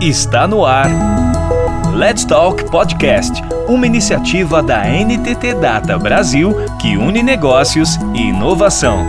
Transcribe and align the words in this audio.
Está 0.00 0.48
no 0.48 0.64
ar. 0.64 0.88
Let's 1.94 2.24
Talk 2.24 2.70
Podcast, 2.70 3.42
uma 3.68 3.86
iniciativa 3.86 4.62
da 4.62 4.82
NTT 4.86 5.56
Data 5.60 5.98
Brasil 5.98 6.54
que 6.80 6.96
une 6.96 7.22
negócios 7.22 7.96
e 8.14 8.28
inovação. 8.28 9.04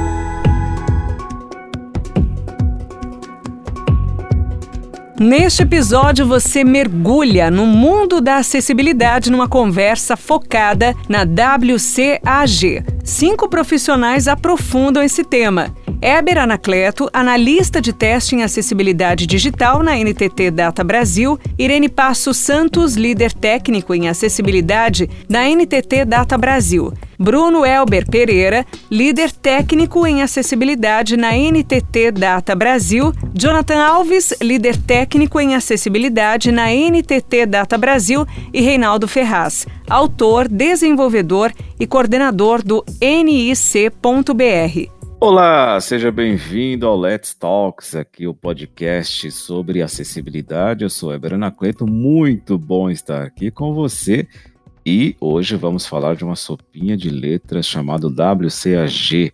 Neste 5.18 5.62
episódio, 5.62 6.26
você 6.26 6.62
mergulha 6.66 7.50
no 7.50 7.66
mundo 7.66 8.20
da 8.20 8.38
acessibilidade 8.38 9.32
numa 9.32 9.48
conversa 9.48 10.18
focada 10.18 10.94
na 11.08 11.20
WCAG. 11.22 12.84
Cinco 13.02 13.48
profissionais 13.48 14.28
aprofundam 14.28 15.02
esse 15.02 15.24
tema 15.24 15.74
Éber 16.02 16.40
Anacleto, 16.40 17.08
analista 17.14 17.80
de 17.80 17.94
teste 17.94 18.36
em 18.36 18.42
acessibilidade 18.42 19.28
digital 19.28 19.84
na 19.84 19.96
NTT 19.96 20.50
Data 20.50 20.84
Brasil, 20.84 21.40
Irene 21.60 21.88
Passo 21.88 22.34
Santos, 22.34 22.96
líder 22.96 23.32
técnico 23.32 23.94
em 23.94 24.10
acessibilidade 24.10 25.08
na 25.30 25.48
NTT 25.48 26.06
Data 26.06 26.40
Brasil, 26.40 26.92
Bruno 27.20 27.64
Elber 27.64 28.10
Pereira, 28.10 28.66
líder 28.90 29.32
técnico 29.32 30.08
em 30.08 30.24
acessibilidade 30.24 31.16
na 31.16 31.34
NTT 31.34 32.12
Data 32.12 32.56
Brasil, 32.56 33.14
Jonathan 33.36 33.84
Alves, 33.84 34.34
líder 34.42 34.78
técnico 34.78 35.40
em 35.40 35.54
acessibilidade 35.54 36.52
na 36.52 36.72
NTT 36.72 37.46
Data 37.46 37.78
Brasil 37.78 38.26
e 38.52 38.60
Reinaldo 38.60 39.08
Ferraz, 39.08 39.68
autor, 39.88 40.48
desenvolvedor 40.48 41.52
e 41.80 41.86
coordenador 41.86 42.64
do 42.64 42.84
NIC.br. 43.00 45.01
Olá, 45.24 45.80
seja 45.80 46.12
bem-vindo 46.12 46.88
ao 46.88 47.00
Let's 47.00 47.36
Talks, 47.36 47.96
aqui 47.96 48.26
o 48.26 48.34
podcast 48.34 49.30
sobre 49.30 49.84
acessibilidade. 49.84 50.84
Eu 50.84 50.90
sou 50.90 51.14
Eber 51.14 51.36
Anacleto, 51.36 51.86
muito 51.86 52.58
bom 52.58 52.90
estar 52.90 53.22
aqui 53.22 53.52
com 53.52 53.72
você. 53.72 54.28
E 54.84 55.16
hoje 55.22 55.56
vamos 55.56 55.86
falar 55.86 56.16
de 56.16 56.24
uma 56.24 56.36
sopinha 56.36 56.98
de 56.98 57.12
letras 57.12 57.68
chamado 57.68 58.08
WCAG. 58.08 59.32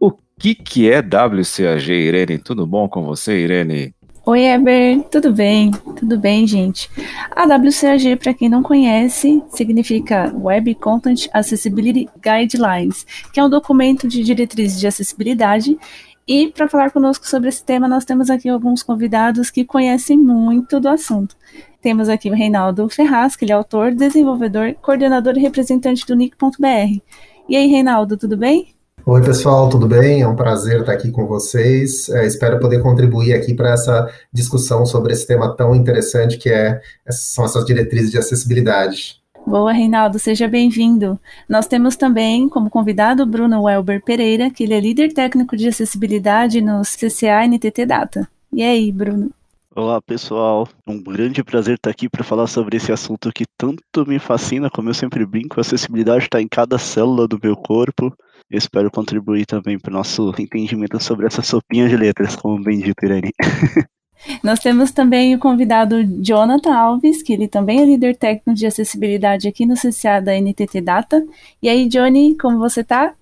O 0.00 0.10
que, 0.40 0.54
que 0.54 0.90
é 0.90 1.00
WCAG, 1.00 1.92
Irene? 1.92 2.38
Tudo 2.38 2.66
bom 2.66 2.88
com 2.88 3.04
você, 3.04 3.38
Irene? 3.38 3.94
Oi, 4.28 4.42
Eber, 4.42 5.04
tudo 5.04 5.32
bem? 5.32 5.70
Tudo 5.70 6.18
bem, 6.18 6.48
gente? 6.48 6.90
A 7.30 7.44
WCAG, 7.44 8.16
para 8.16 8.34
quem 8.34 8.48
não 8.48 8.60
conhece, 8.60 9.40
significa 9.50 10.34
Web 10.36 10.74
Content 10.74 11.28
Accessibility 11.32 12.08
Guidelines, 12.20 13.06
que 13.32 13.38
é 13.38 13.44
um 13.44 13.48
documento 13.48 14.08
de 14.08 14.24
diretrizes 14.24 14.80
de 14.80 14.86
acessibilidade. 14.88 15.78
E 16.26 16.48
para 16.48 16.66
falar 16.66 16.90
conosco 16.90 17.24
sobre 17.24 17.50
esse 17.50 17.64
tema, 17.64 17.86
nós 17.86 18.04
temos 18.04 18.28
aqui 18.28 18.48
alguns 18.48 18.82
convidados 18.82 19.48
que 19.48 19.64
conhecem 19.64 20.18
muito 20.18 20.80
do 20.80 20.88
assunto. 20.88 21.36
Temos 21.80 22.08
aqui 22.08 22.28
o 22.28 22.34
Reinaldo 22.34 22.88
Ferraz, 22.88 23.36
que 23.36 23.44
ele 23.44 23.52
é 23.52 23.54
autor, 23.54 23.94
desenvolvedor, 23.94 24.74
coordenador 24.82 25.38
e 25.38 25.40
representante 25.40 26.04
do 26.04 26.16
NIC.br. 26.16 27.00
E 27.48 27.56
aí, 27.56 27.68
Reinaldo, 27.68 28.16
tudo 28.16 28.36
bem? 28.36 28.75
Oi, 29.08 29.22
pessoal, 29.22 29.68
tudo 29.68 29.86
bem? 29.86 30.22
É 30.22 30.26
um 30.26 30.34
prazer 30.34 30.80
estar 30.80 30.90
aqui 30.90 31.12
com 31.12 31.26
vocês. 31.26 32.08
É, 32.08 32.26
espero 32.26 32.58
poder 32.58 32.82
contribuir 32.82 33.34
aqui 33.34 33.54
para 33.54 33.70
essa 33.70 34.12
discussão 34.32 34.84
sobre 34.84 35.12
esse 35.12 35.24
tema 35.24 35.54
tão 35.54 35.76
interessante 35.76 36.36
que 36.36 36.50
é, 36.50 36.82
são 37.08 37.44
essas 37.44 37.64
diretrizes 37.64 38.10
de 38.10 38.18
acessibilidade. 38.18 39.22
Boa, 39.46 39.72
Reinaldo, 39.72 40.18
seja 40.18 40.48
bem-vindo. 40.48 41.20
Nós 41.48 41.68
temos 41.68 41.94
também 41.94 42.48
como 42.48 42.68
convidado 42.68 43.22
o 43.22 43.26
Bruno 43.26 43.62
Welber 43.62 44.02
Pereira, 44.02 44.50
que 44.50 44.64
ele 44.64 44.74
é 44.74 44.80
líder 44.80 45.12
técnico 45.12 45.56
de 45.56 45.68
acessibilidade 45.68 46.60
no 46.60 46.82
CCA 46.82 47.46
NTT 47.46 47.86
Data. 47.86 48.28
E 48.52 48.60
aí, 48.64 48.90
Bruno? 48.90 49.30
Olá 49.72 50.02
pessoal, 50.02 50.66
é 50.84 50.90
um 50.90 51.00
grande 51.00 51.44
prazer 51.44 51.76
estar 51.76 51.90
aqui 51.90 52.08
para 52.08 52.24
falar 52.24 52.48
sobre 52.48 52.78
esse 52.78 52.90
assunto 52.90 53.30
que 53.32 53.44
tanto 53.56 54.04
me 54.04 54.18
fascina, 54.18 54.68
como 54.68 54.88
eu 54.88 54.94
sempre 54.94 55.24
brinco, 55.24 55.60
a 55.60 55.60
acessibilidade 55.60 56.24
está 56.24 56.40
em 56.42 56.48
cada 56.48 56.76
célula 56.76 57.28
do 57.28 57.38
meu 57.40 57.54
corpo, 57.54 58.12
eu 58.48 58.58
espero 58.58 58.90
contribuir 58.90 59.44
também 59.44 59.78
para 59.78 59.90
o 59.90 59.94
nosso 59.94 60.32
entendimento 60.38 61.02
sobre 61.02 61.26
essa 61.26 61.42
sopinha 61.42 61.88
de 61.88 61.96
letras, 61.96 62.36
como 62.36 62.62
bem 62.62 62.80
dito, 62.80 63.04
Irene. 63.04 63.32
Nós 64.42 64.60
temos 64.60 64.92
também 64.92 65.34
o 65.34 65.38
convidado 65.38 66.02
Jonathan 66.22 66.74
Alves, 66.74 67.22
que 67.22 67.32
ele 67.32 67.48
também 67.48 67.80
é 67.80 67.84
líder 67.84 68.16
técnico 68.16 68.54
de 68.54 68.66
acessibilidade 68.66 69.46
aqui 69.46 69.66
no 69.66 69.74
CCA 69.74 70.20
da 70.20 70.32
NTT 70.40 70.80
Data. 70.80 71.22
E 71.62 71.68
aí, 71.68 71.88
Johnny, 71.88 72.36
como 72.36 72.58
você 72.58 72.82
tá? 72.82 73.14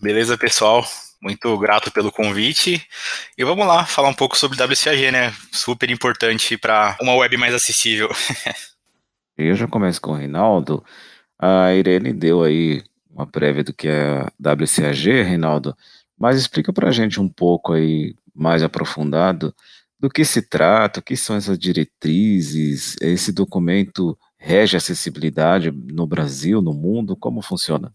Beleza, 0.00 0.38
pessoal? 0.38 0.84
Muito 1.20 1.56
grato 1.58 1.90
pelo 1.90 2.12
convite. 2.12 2.84
E 3.36 3.44
vamos 3.44 3.66
lá 3.66 3.84
falar 3.84 4.08
um 4.08 4.14
pouco 4.14 4.36
sobre 4.36 4.62
WCAG, 4.62 5.10
né? 5.10 5.32
Super 5.52 5.90
importante 5.90 6.56
para 6.56 6.96
uma 7.00 7.14
web 7.14 7.36
mais 7.36 7.54
acessível. 7.54 8.08
Eu 9.36 9.54
já 9.56 9.66
começo 9.66 10.00
com 10.00 10.12
o 10.12 10.16
Reinaldo. 10.16 10.84
A 11.38 11.72
Irene 11.74 12.12
deu 12.12 12.42
aí 12.42 12.82
uma 13.14 13.26
prévia 13.26 13.62
do 13.62 13.72
que 13.72 13.88
é 13.88 14.20
a 14.20 14.32
WCAG, 14.52 15.22
Reinaldo, 15.22 15.76
mas 16.18 16.36
explica 16.38 16.72
para 16.72 16.88
a 16.88 16.92
gente 16.92 17.20
um 17.20 17.28
pouco 17.28 17.72
aí 17.72 18.14
mais 18.34 18.62
aprofundado 18.62 19.54
do 19.98 20.10
que 20.10 20.24
se 20.24 20.42
trata, 20.42 21.00
o 21.00 21.02
que 21.02 21.16
são 21.16 21.36
essas 21.36 21.58
diretrizes, 21.58 22.96
esse 23.00 23.32
documento 23.32 24.18
rege 24.36 24.76
a 24.76 24.78
acessibilidade 24.78 25.70
no 25.70 26.06
Brasil, 26.06 26.60
no 26.60 26.74
mundo, 26.74 27.16
como 27.16 27.40
funciona? 27.40 27.92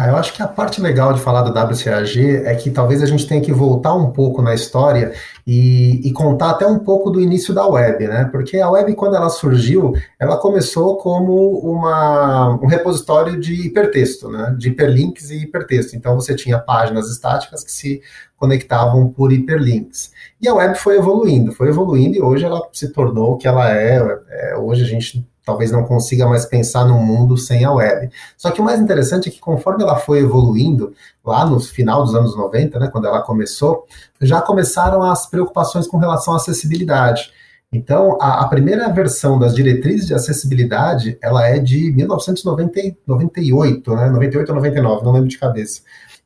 Ah, 0.00 0.06
eu 0.06 0.16
acho 0.16 0.32
que 0.32 0.40
a 0.40 0.46
parte 0.46 0.80
legal 0.80 1.12
de 1.12 1.18
falar 1.18 1.42
do 1.42 1.50
WCAG 1.50 2.44
é 2.44 2.54
que 2.54 2.70
talvez 2.70 3.02
a 3.02 3.06
gente 3.06 3.26
tenha 3.26 3.40
que 3.40 3.52
voltar 3.52 3.94
um 3.94 4.12
pouco 4.12 4.40
na 4.40 4.54
história 4.54 5.12
e, 5.44 6.00
e, 6.08 6.12
contar 6.12 6.50
até 6.50 6.64
um 6.64 6.78
pouco 6.78 7.10
do 7.10 7.20
início 7.20 7.52
da 7.52 7.66
web, 7.66 8.06
né? 8.06 8.28
Porque 8.30 8.58
a 8.58 8.70
web, 8.70 8.94
quando 8.94 9.16
ela 9.16 9.28
surgiu, 9.28 9.94
ela 10.16 10.36
começou 10.36 10.98
como 10.98 11.58
uma, 11.58 12.60
um 12.62 12.66
repositório 12.68 13.40
de 13.40 13.66
hipertexto, 13.66 14.30
né? 14.30 14.54
De 14.56 14.68
hiperlinks 14.68 15.32
e 15.32 15.38
hipertexto. 15.38 15.96
Então 15.96 16.14
você 16.14 16.32
tinha 16.32 16.60
páginas 16.60 17.10
estáticas 17.10 17.64
que 17.64 17.72
se 17.72 18.00
conectavam 18.36 19.08
por 19.08 19.32
hiperlinks. 19.32 20.12
E 20.40 20.46
a 20.46 20.54
web 20.54 20.78
foi 20.78 20.96
evoluindo, 20.96 21.50
foi 21.50 21.70
evoluindo 21.70 22.16
e 22.16 22.22
hoje 22.22 22.44
ela 22.44 22.62
se 22.72 22.92
tornou 22.92 23.32
o 23.32 23.36
que 23.36 23.48
ela 23.48 23.68
é. 23.76 23.96
é 24.30 24.56
hoje 24.56 24.84
a 24.84 24.86
gente 24.86 25.26
talvez 25.48 25.70
não 25.70 25.82
consiga 25.82 26.26
mais 26.26 26.44
pensar 26.44 26.84
no 26.84 26.98
mundo 26.98 27.38
sem 27.38 27.64
a 27.64 27.72
web. 27.72 28.10
Só 28.36 28.50
que 28.50 28.60
o 28.60 28.64
mais 28.64 28.78
interessante 28.78 29.30
é 29.30 29.32
que 29.32 29.40
conforme 29.40 29.82
ela 29.82 29.96
foi 29.96 30.18
evoluindo, 30.18 30.92
lá 31.24 31.46
no 31.46 31.58
final 31.58 32.04
dos 32.04 32.14
anos 32.14 32.36
90, 32.36 32.78
né, 32.78 32.88
quando 32.92 33.06
ela 33.06 33.22
começou, 33.22 33.86
já 34.20 34.42
começaram 34.42 35.02
as 35.02 35.24
preocupações 35.24 35.86
com 35.86 35.96
relação 35.96 36.34
à 36.34 36.36
acessibilidade. 36.36 37.32
Então, 37.72 38.18
a, 38.20 38.42
a, 38.42 38.48
primeira 38.48 38.90
versão 38.90 39.38
das 39.38 39.54
diretrizes 39.54 40.06
de 40.06 40.12
acessibilidade, 40.12 41.16
ela 41.22 41.46
é 41.46 41.58
de 41.58 41.92
1998, 41.92 43.94
né, 43.94 44.10
98 44.10 44.48
ou 44.50 44.54
99, 44.54 45.04
não 45.04 45.12
lembro 45.12 45.30
de 45.30 45.38
cabeça. 45.38 45.80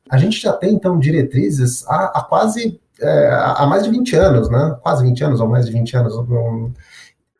A 0.09 0.17
gente 0.17 0.37
já 0.37 0.51
tem, 0.51 0.73
então, 0.73 0.99
diretrizes 0.99 1.87
há, 1.87 2.11
há 2.13 2.21
quase, 2.23 2.77
é, 2.99 3.29
há 3.31 3.65
mais 3.67 3.83
de 3.83 3.89
20 3.89 4.17
anos, 4.17 4.49
né, 4.49 4.75
quase 4.81 5.01
20 5.01 5.23
anos 5.23 5.39
ou 5.39 5.47
mais 5.47 5.65
de 5.65 5.71
20 5.71 5.95
anos, 5.95 6.13
um, 6.13 6.73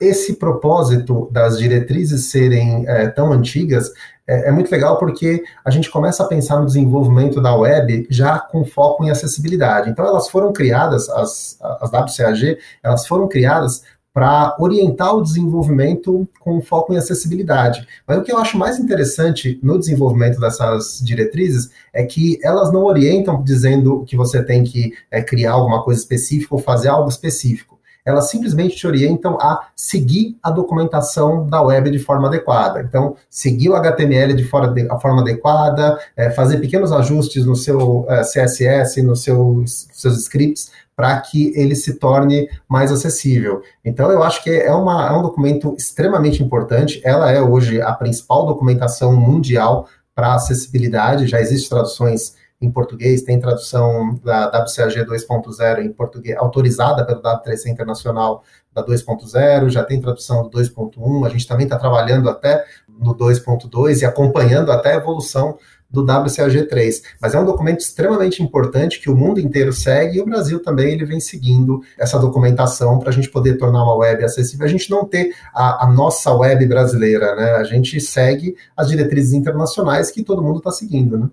esse 0.04 0.36
propósito 0.36 1.30
das 1.32 1.58
diretrizes 1.58 2.30
serem 2.30 2.88
é, 2.88 3.08
tão 3.08 3.32
antigas 3.32 3.92
é, 4.28 4.50
é, 4.50 4.52
muito 4.52 4.72
legal 4.72 4.98
porque 4.98 5.44
a 5.66 5.70
gente 5.70 5.92
começa 5.92 6.24
a 6.24 6.28
pensar 6.28 6.60
no 6.60 6.66
desenvolvimento 6.66 7.42
da 7.42 7.56
web 7.56 8.08
já 8.10 8.40
com 8.40 8.64
foco 8.64 9.04
em 9.04 9.12
acessibilidade. 9.12 9.90
Então, 9.90 10.06
elas 10.06 10.30
foram 10.30 10.54
criadas, 10.54 11.10
as, 11.10 11.58
as 11.62 11.92
WCAG, 11.92 12.58
elas 12.82 13.06
foram 13.06 13.28
criadas 13.28 13.84
para 14.14 14.56
orientar 14.60 15.16
o 15.16 15.24
desenvolvimento 15.24 16.28
com 16.40 16.62
foco 16.62 16.94
em 16.94 16.98
acessibilidade. 16.98 17.86
Mas 18.08 18.20
o 18.20 18.22
que 18.22 18.32
eu 18.32 18.38
acho 18.38 18.58
mais 18.58 18.78
interessante 18.80 19.60
no 19.64 19.80
desenvolvimento 19.80 20.40
dessas 20.40 21.02
diretrizes 21.04 21.72
é 21.92 22.04
que 22.04 22.40
elas 22.44 22.72
não 22.72 22.84
orientam 22.84 23.44
dizendo 23.44 24.06
que 24.06 24.16
você 24.16 24.44
tem 24.44 24.64
que 24.64 24.94
é, 25.10 25.22
criar 25.22 25.54
alguma 25.54 25.84
coisa 25.84 26.00
específica 26.00 26.54
ou 26.54 26.62
fazer 26.62 26.90
algo 26.90 27.10
específico 27.10 27.73
elas 28.06 28.30
simplesmente 28.30 28.76
te 28.76 28.86
orientam 28.86 29.38
a 29.40 29.68
seguir 29.76 30.38
a 30.44 30.52
documentação 30.52 31.48
da 31.48 31.62
web 31.62 31.90
de 31.90 32.00
forma 32.00 32.28
adequada. 32.28 32.82
Então, 32.82 33.16
seguir 33.30 33.70
o 33.70 33.76
HTML 33.76 34.34
de, 34.34 34.44
de 34.44 34.88
a 34.90 35.00
forma 35.00 35.22
adequada, 35.22 35.98
é, 36.16 36.30
fazer 36.32 36.58
pequenos 36.58 36.92
ajustes 36.92 37.46
no 37.46 37.56
seu 37.56 38.06
é, 38.10 38.22
CSS, 38.22 39.02
nos 39.02 39.24
seus, 39.24 39.88
seus 39.94 40.18
scripts, 40.20 40.72
para 40.96 41.20
que 41.22 41.52
ele 41.56 41.76
se 41.76 41.96
torne 41.96 42.48
mais 42.68 42.92
acessível. 42.92 43.62
Então, 43.84 44.12
eu 44.12 44.22
acho 44.22 44.44
que 44.44 44.50
é, 44.50 44.72
uma, 44.74 45.08
é 45.08 45.12
um 45.12 45.24
documento 45.24 45.74
extremamente 45.78 46.44
importante. 46.44 47.02
Ela 47.04 47.32
é 47.32 47.42
hoje 47.42 47.82
a 47.82 47.94
principal 47.94 48.46
documentação 48.46 49.16
mundial 49.16 49.88
para 50.14 50.36
acessibilidade. 50.36 51.28
Já 51.28 51.42
existem 51.42 51.70
traduções 51.70 52.36
em 52.64 52.72
português, 52.72 53.22
tem 53.22 53.40
tradução 53.40 54.20
da 54.24 54.48
WCAG 54.48 55.06
2.0 55.06 55.84
em 55.84 55.92
português, 55.92 56.38
autorizada 56.38 57.06
pelo 57.06 57.22
W3C 57.22 57.68
Internacional 57.68 58.44
da 58.74 58.84
2.0, 58.84 59.70
já 59.70 59.84
tem 59.84 60.02
tradução 60.02 60.44
do 60.44 60.58
2.1, 60.58 61.26
a 61.26 61.30
gente 61.30 61.48
também 61.48 61.66
está 61.66 61.78
trabalhando 61.78 62.30
até 62.30 62.64
no 62.88 63.14
2.2 63.14 64.02
e 64.02 64.06
acompanhando 64.06 64.72
até 64.72 64.94
a 64.94 64.98
evolução 64.98 65.58
do 65.94 66.04
WCAG3. 66.04 67.04
Mas 67.22 67.36
é 67.36 67.40
um 67.40 67.46
documento 67.46 67.82
extremamente 67.82 68.42
importante 68.42 69.00
que 69.00 69.12
o 69.12 69.16
mundo 69.16 69.40
inteiro 69.40 69.72
segue 69.72 70.18
e 70.18 70.22
o 70.22 70.26
Brasil 70.26 70.60
também 70.60 70.92
ele 70.92 71.06
vem 71.06 71.20
seguindo 71.20 71.82
essa 72.00 72.18
documentação 72.18 72.98
para 72.98 73.10
a 73.10 73.14
gente 73.14 73.30
poder 73.30 73.58
tornar 73.58 73.84
uma 73.84 73.96
web 73.96 74.24
acessível. 74.24 74.66
A 74.66 74.70
gente 74.70 74.90
não 74.90 75.06
ter 75.06 75.36
a, 75.54 75.86
a 75.86 75.92
nossa 75.92 76.34
web 76.34 76.66
brasileira, 76.66 77.36
né? 77.36 77.52
A 77.52 77.64
gente 77.64 78.02
segue 78.02 78.56
as 78.76 78.88
diretrizes 78.88 79.34
internacionais 79.34 80.10
que 80.10 80.24
todo 80.24 80.42
mundo 80.42 80.58
está 80.58 80.72
seguindo, 80.72 81.16
né? 81.16 81.30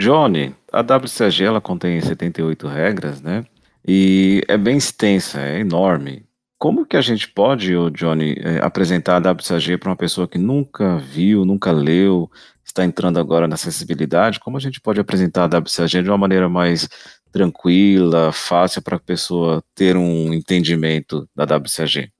Johnny, 0.00 0.54
a 0.72 0.80
WCAG 0.80 1.44
ela 1.44 1.60
contém 1.60 2.00
78 2.00 2.66
regras, 2.66 3.20
né? 3.20 3.44
E 3.86 4.42
é 4.48 4.56
bem 4.56 4.78
extensa, 4.78 5.42
é 5.42 5.60
enorme. 5.60 6.24
Como 6.58 6.86
que 6.86 6.96
a 6.96 7.02
gente 7.02 7.28
pode, 7.28 7.74
Johnny, 7.92 8.34
é, 8.38 8.64
apresentar 8.64 9.16
a 9.16 9.30
WCAG 9.30 9.76
para 9.76 9.90
uma 9.90 9.96
pessoa 9.96 10.26
que 10.26 10.38
nunca 10.38 10.96
viu, 10.96 11.44
nunca 11.44 11.70
leu, 11.70 12.30
está 12.64 12.82
entrando 12.82 13.18
agora 13.18 13.46
na 13.46 13.56
acessibilidade? 13.56 14.40
Como 14.40 14.56
a 14.56 14.60
gente 14.60 14.80
pode 14.80 14.98
apresentar 14.98 15.42
a 15.44 15.58
WCAG 15.58 16.02
de 16.02 16.08
uma 16.08 16.16
maneira 16.16 16.48
mais 16.48 16.88
tranquila, 17.30 18.32
fácil 18.32 18.80
para 18.80 18.96
a 18.96 19.00
pessoa 19.00 19.62
ter 19.74 19.98
um 19.98 20.32
entendimento 20.32 21.28
da 21.36 21.44
WCAG? 21.44 22.10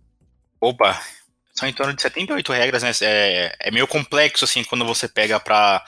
Opa, 0.61 1.01
são 1.55 1.67
em 1.67 1.73
torno 1.73 1.95
de 1.95 2.03
78 2.03 2.53
regras, 2.53 2.83
né? 2.83 2.91
É, 3.01 3.57
é 3.59 3.71
meio 3.71 3.87
complexo 3.87 4.45
assim 4.45 4.65
quando 4.65 4.85
você 4.85 5.09
pega 5.09 5.41
para 5.41 5.83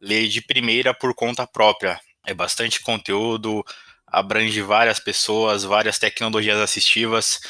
ler 0.00 0.28
de 0.28 0.40
primeira 0.40 0.94
por 0.94 1.14
conta 1.14 1.46
própria. 1.46 2.00
É 2.26 2.34
bastante 2.34 2.80
conteúdo, 2.80 3.64
abrange 4.06 4.60
várias 4.62 5.00
pessoas, 5.00 5.64
várias 5.64 5.98
tecnologias 5.98 6.58
assistivas 6.58 7.40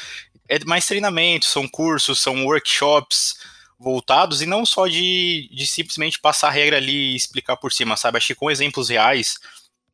é 0.49 0.57
mais 0.65 0.87
treinamento, 0.87 1.45
são 1.45 1.67
cursos, 1.67 2.19
são 2.19 2.43
workshops 2.45 3.35
voltados 3.79 4.41
e 4.41 4.47
não 4.47 4.65
só 4.65 4.87
de, 4.87 5.47
de 5.53 5.67
simplesmente 5.67 6.19
passar 6.19 6.47
a 6.47 6.51
regra 6.51 6.77
ali 6.77 7.13
e 7.13 7.15
explicar 7.15 7.55
por 7.55 7.71
cima, 7.71 7.95
sabe? 7.95 8.17
Acho 8.17 8.27
que 8.27 8.35
com 8.35 8.49
exemplos 8.49 8.89
reais, 8.89 9.35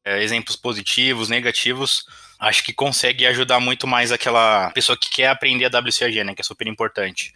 é, 0.04 0.24
exemplos 0.24 0.56
positivos, 0.56 1.28
negativos, 1.28 2.06
acho 2.40 2.64
que 2.64 2.74
consegue 2.74 3.26
ajudar 3.28 3.60
muito 3.60 3.86
mais 3.86 4.12
aquela 4.14 4.72
pessoa 4.72 4.98
que 4.98 5.10
quer 5.10 5.28
aprender 5.28 5.66
a 5.66 5.80
WCAG, 5.80 6.24
né? 6.24 6.34
Que 6.34 6.42
é 6.42 6.44
super 6.44 6.68
importante. 6.68 7.34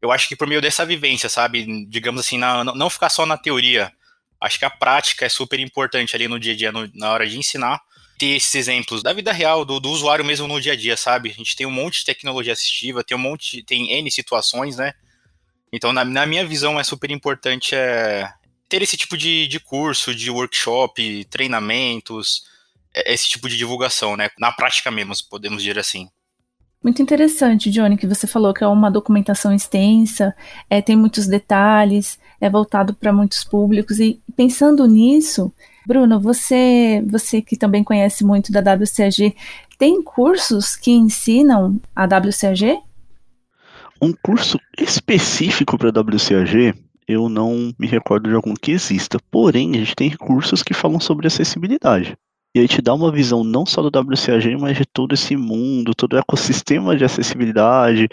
Eu 0.00 0.10
acho 0.10 0.26
que 0.26 0.34
por 0.34 0.48
meio 0.48 0.60
dessa 0.60 0.84
vivência, 0.84 1.28
sabe? 1.28 1.86
Digamos 1.86 2.22
assim, 2.22 2.38
na, 2.38 2.64
não 2.64 2.90
ficar 2.90 3.10
só 3.10 3.26
na 3.26 3.36
teoria. 3.36 3.92
Acho 4.42 4.58
que 4.58 4.64
a 4.64 4.70
prática 4.70 5.24
é 5.24 5.28
super 5.28 5.60
importante 5.60 6.16
ali 6.16 6.26
no 6.26 6.38
dia 6.38 6.52
a 6.52 6.56
dia, 6.56 6.72
no, 6.72 6.90
na 6.94 7.10
hora 7.12 7.26
de 7.26 7.38
ensinar 7.38 7.80
ter 8.18 8.36
esses 8.36 8.54
exemplos 8.54 9.02
da 9.02 9.12
vida 9.12 9.32
real, 9.32 9.64
do, 9.64 9.80
do, 9.80 9.90
usuário 9.90 10.24
mesmo 10.24 10.46
no 10.46 10.60
dia 10.60 10.74
a 10.74 10.76
dia, 10.76 10.96
sabe? 10.96 11.30
A 11.30 11.32
gente 11.32 11.56
tem 11.56 11.66
um 11.66 11.70
monte 11.70 12.00
de 12.00 12.04
tecnologia 12.04 12.52
assistiva, 12.52 13.02
tem 13.02 13.16
um 13.16 13.20
monte, 13.20 13.64
tem 13.64 13.90
N 13.90 14.10
situações, 14.12 14.76
né? 14.76 14.92
Então, 15.72 15.92
na, 15.92 16.04
na 16.04 16.24
minha 16.24 16.46
visão, 16.46 16.78
é 16.78 16.84
super 16.84 17.10
importante 17.10 17.74
é, 17.74 18.32
ter 18.68 18.80
esse 18.80 18.96
tipo 18.96 19.16
de, 19.16 19.48
de 19.48 19.58
curso, 19.58 20.14
de 20.14 20.30
workshop, 20.30 21.24
treinamentos, 21.30 22.44
é, 22.94 23.12
esse 23.12 23.28
tipo 23.28 23.48
de 23.48 23.56
divulgação, 23.56 24.16
né? 24.16 24.30
Na 24.38 24.52
prática 24.52 24.90
mesmo, 24.90 25.14
podemos 25.28 25.62
dizer 25.62 25.78
assim. 25.78 26.08
Muito 26.82 27.00
interessante, 27.00 27.70
Johnny, 27.70 27.96
que 27.96 28.08
você 28.08 28.26
falou 28.26 28.52
que 28.52 28.64
é 28.64 28.66
uma 28.66 28.90
documentação 28.90 29.54
extensa, 29.54 30.34
é, 30.68 30.82
tem 30.82 30.96
muitos 30.96 31.28
detalhes, 31.28 32.18
é 32.40 32.50
voltado 32.50 32.92
para 32.92 33.12
muitos 33.12 33.44
públicos, 33.44 34.00
e 34.00 34.20
pensando 34.36 34.84
nisso, 34.86 35.52
Bruno, 35.86 36.18
você, 36.18 37.04
você 37.06 37.40
que 37.40 37.56
também 37.56 37.84
conhece 37.84 38.24
muito 38.24 38.50
da 38.50 38.60
WCAG, 38.60 39.36
tem 39.78 40.02
cursos 40.02 40.74
que 40.74 40.90
ensinam 40.90 41.80
a 41.94 42.04
WCAG? 42.04 42.80
Um 44.00 44.12
curso 44.12 44.58
específico 44.76 45.78
para 45.78 45.90
a 45.90 46.00
WCAG, 46.00 46.74
eu 47.06 47.28
não 47.28 47.72
me 47.78 47.86
recordo 47.86 48.28
de 48.28 48.34
algum 48.34 48.54
que 48.54 48.72
exista. 48.72 49.18
Porém, 49.30 49.72
a 49.72 49.78
gente 49.78 49.94
tem 49.94 50.08
recursos 50.08 50.62
que 50.62 50.74
falam 50.74 50.98
sobre 50.98 51.26
acessibilidade. 51.26 52.16
E 52.54 52.60
aí 52.60 52.68
te 52.68 52.82
dá 52.82 52.92
uma 52.92 53.10
visão 53.10 53.42
não 53.42 53.64
só 53.64 53.80
do 53.80 53.88
WCAG, 53.88 54.56
mas 54.58 54.76
de 54.76 54.84
todo 54.84 55.14
esse 55.14 55.36
mundo, 55.36 55.94
todo 55.94 56.12
o 56.12 56.18
ecossistema 56.18 56.94
de 56.94 57.04
acessibilidade, 57.04 58.08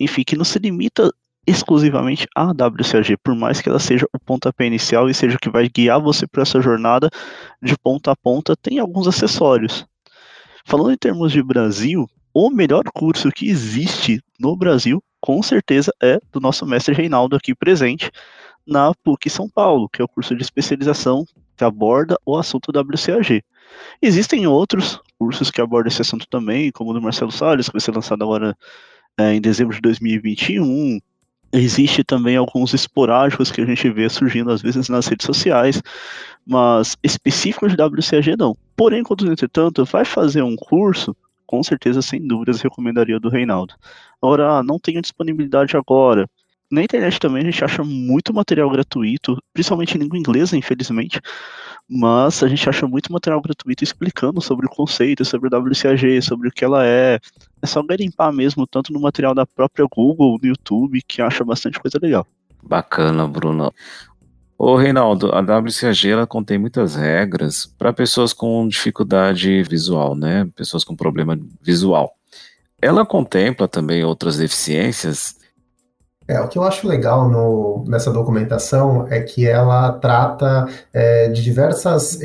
enfim, 0.00 0.24
que 0.24 0.36
não 0.36 0.44
se 0.44 0.58
limita 0.58 1.12
exclusivamente 1.46 2.26
a 2.34 2.52
WCAG, 2.52 3.16
por 3.22 3.34
mais 3.34 3.60
que 3.60 3.68
ela 3.68 3.78
seja 3.78 4.06
o 4.12 4.18
pontapé 4.18 4.66
inicial 4.66 5.10
e 5.10 5.14
seja 5.14 5.36
o 5.36 5.38
que 5.38 5.50
vai 5.50 5.68
guiar 5.68 6.00
você 6.00 6.26
para 6.26 6.42
essa 6.42 6.60
jornada 6.60 7.10
de 7.60 7.76
ponta 7.76 8.12
a 8.12 8.16
ponta, 8.16 8.56
tem 8.56 8.78
alguns 8.78 9.06
acessórios. 9.06 9.84
Falando 10.64 10.92
em 10.92 10.96
termos 10.96 11.32
de 11.32 11.42
Brasil, 11.42 12.08
o 12.32 12.48
melhor 12.48 12.84
curso 12.94 13.30
que 13.30 13.48
existe 13.48 14.22
no 14.38 14.56
Brasil, 14.56 15.02
com 15.20 15.42
certeza, 15.42 15.92
é 16.00 16.18
do 16.32 16.40
nosso 16.40 16.64
mestre 16.64 16.94
Reinaldo 16.94 17.36
aqui 17.36 17.54
presente 17.54 18.10
na 18.66 18.94
PUC 19.02 19.28
São 19.28 19.48
Paulo, 19.50 19.88
que 19.88 20.00
é 20.00 20.04
o 20.04 20.08
curso 20.08 20.34
de 20.34 20.42
especialização 20.42 21.26
que 21.62 21.64
aborda 21.64 22.18
o 22.26 22.36
assunto 22.36 22.72
WCAG. 22.76 23.40
Existem 24.02 24.46
outros 24.48 25.00
cursos 25.16 25.48
que 25.48 25.60
abordam 25.60 25.88
esse 25.88 26.02
assunto 26.02 26.26
também, 26.28 26.72
como 26.72 26.90
o 26.90 26.94
do 26.94 27.00
Marcelo 27.00 27.30
Salles, 27.30 27.66
que 27.66 27.72
vai 27.72 27.80
ser 27.80 27.94
lançado 27.94 28.22
agora 28.24 28.56
é, 29.16 29.34
em 29.34 29.40
dezembro 29.40 29.74
de 29.74 29.80
2021, 29.80 30.98
Existe 31.54 32.02
também 32.02 32.34
alguns 32.34 32.72
esporádicos 32.72 33.52
que 33.52 33.60
a 33.60 33.66
gente 33.66 33.90
vê 33.90 34.08
surgindo 34.08 34.50
às 34.50 34.62
vezes 34.62 34.88
nas 34.88 35.06
redes 35.06 35.26
sociais, 35.26 35.82
mas 36.46 36.96
específicos 37.02 37.76
de 37.76 37.82
WCAG 37.82 38.38
não. 38.38 38.56
Porém, 38.74 39.02
quando 39.02 39.30
entretanto 39.30 39.84
vai 39.84 40.02
fazer 40.06 40.40
um 40.40 40.56
curso, 40.56 41.14
com 41.46 41.62
certeza, 41.62 42.00
sem 42.00 42.26
dúvidas, 42.26 42.62
recomendaria 42.62 43.20
do 43.20 43.28
Reinaldo. 43.28 43.74
Agora, 44.22 44.62
não 44.62 44.78
tenho 44.78 45.02
disponibilidade 45.02 45.76
agora. 45.76 46.26
Na 46.72 46.82
internet 46.82 47.20
também 47.20 47.42
a 47.42 47.44
gente 47.44 47.62
acha 47.62 47.84
muito 47.84 48.32
material 48.32 48.70
gratuito, 48.70 49.36
principalmente 49.52 49.94
em 49.94 50.00
língua 50.00 50.16
inglesa, 50.16 50.56
infelizmente, 50.56 51.20
mas 51.86 52.42
a 52.42 52.48
gente 52.48 52.66
acha 52.66 52.86
muito 52.86 53.12
material 53.12 53.42
gratuito 53.42 53.84
explicando 53.84 54.40
sobre 54.40 54.64
o 54.64 54.70
conceito, 54.70 55.22
sobre 55.22 55.54
o 55.54 55.60
WCAG, 55.60 56.22
sobre 56.22 56.48
o 56.48 56.50
que 56.50 56.64
ela 56.64 56.86
é. 56.86 57.20
É 57.60 57.66
só 57.66 57.82
garimpar 57.82 58.32
mesmo, 58.32 58.66
tanto 58.66 58.90
no 58.90 58.98
material 58.98 59.34
da 59.34 59.44
própria 59.44 59.86
Google, 59.86 60.38
no 60.42 60.48
YouTube, 60.48 61.02
que 61.06 61.20
acha 61.20 61.44
bastante 61.44 61.78
coisa 61.78 61.98
legal. 62.00 62.26
Bacana, 62.62 63.28
Bruno. 63.28 63.70
Ô, 64.56 64.74
Reinaldo, 64.74 65.30
a 65.30 65.40
WCAG 65.40 66.08
ela 66.08 66.26
contém 66.26 66.56
muitas 66.56 66.94
regras 66.94 67.66
para 67.66 67.92
pessoas 67.92 68.32
com 68.32 68.66
dificuldade 68.66 69.62
visual, 69.64 70.14
né? 70.14 70.48
Pessoas 70.56 70.84
com 70.84 70.96
problema 70.96 71.38
visual. 71.60 72.14
Ela 72.80 73.04
contempla 73.04 73.68
também 73.68 74.02
outras 74.04 74.38
deficiências 74.38 75.41
é, 76.28 76.40
o 76.40 76.48
que 76.48 76.56
eu 76.56 76.62
acho 76.62 76.86
legal 76.86 77.28
no, 77.28 77.84
nessa 77.86 78.10
documentação 78.10 79.06
é 79.10 79.20
que 79.20 79.46
ela 79.46 79.92
trata 79.92 80.66
é, 80.92 81.28
de 81.28 81.42
diversas 81.42 82.18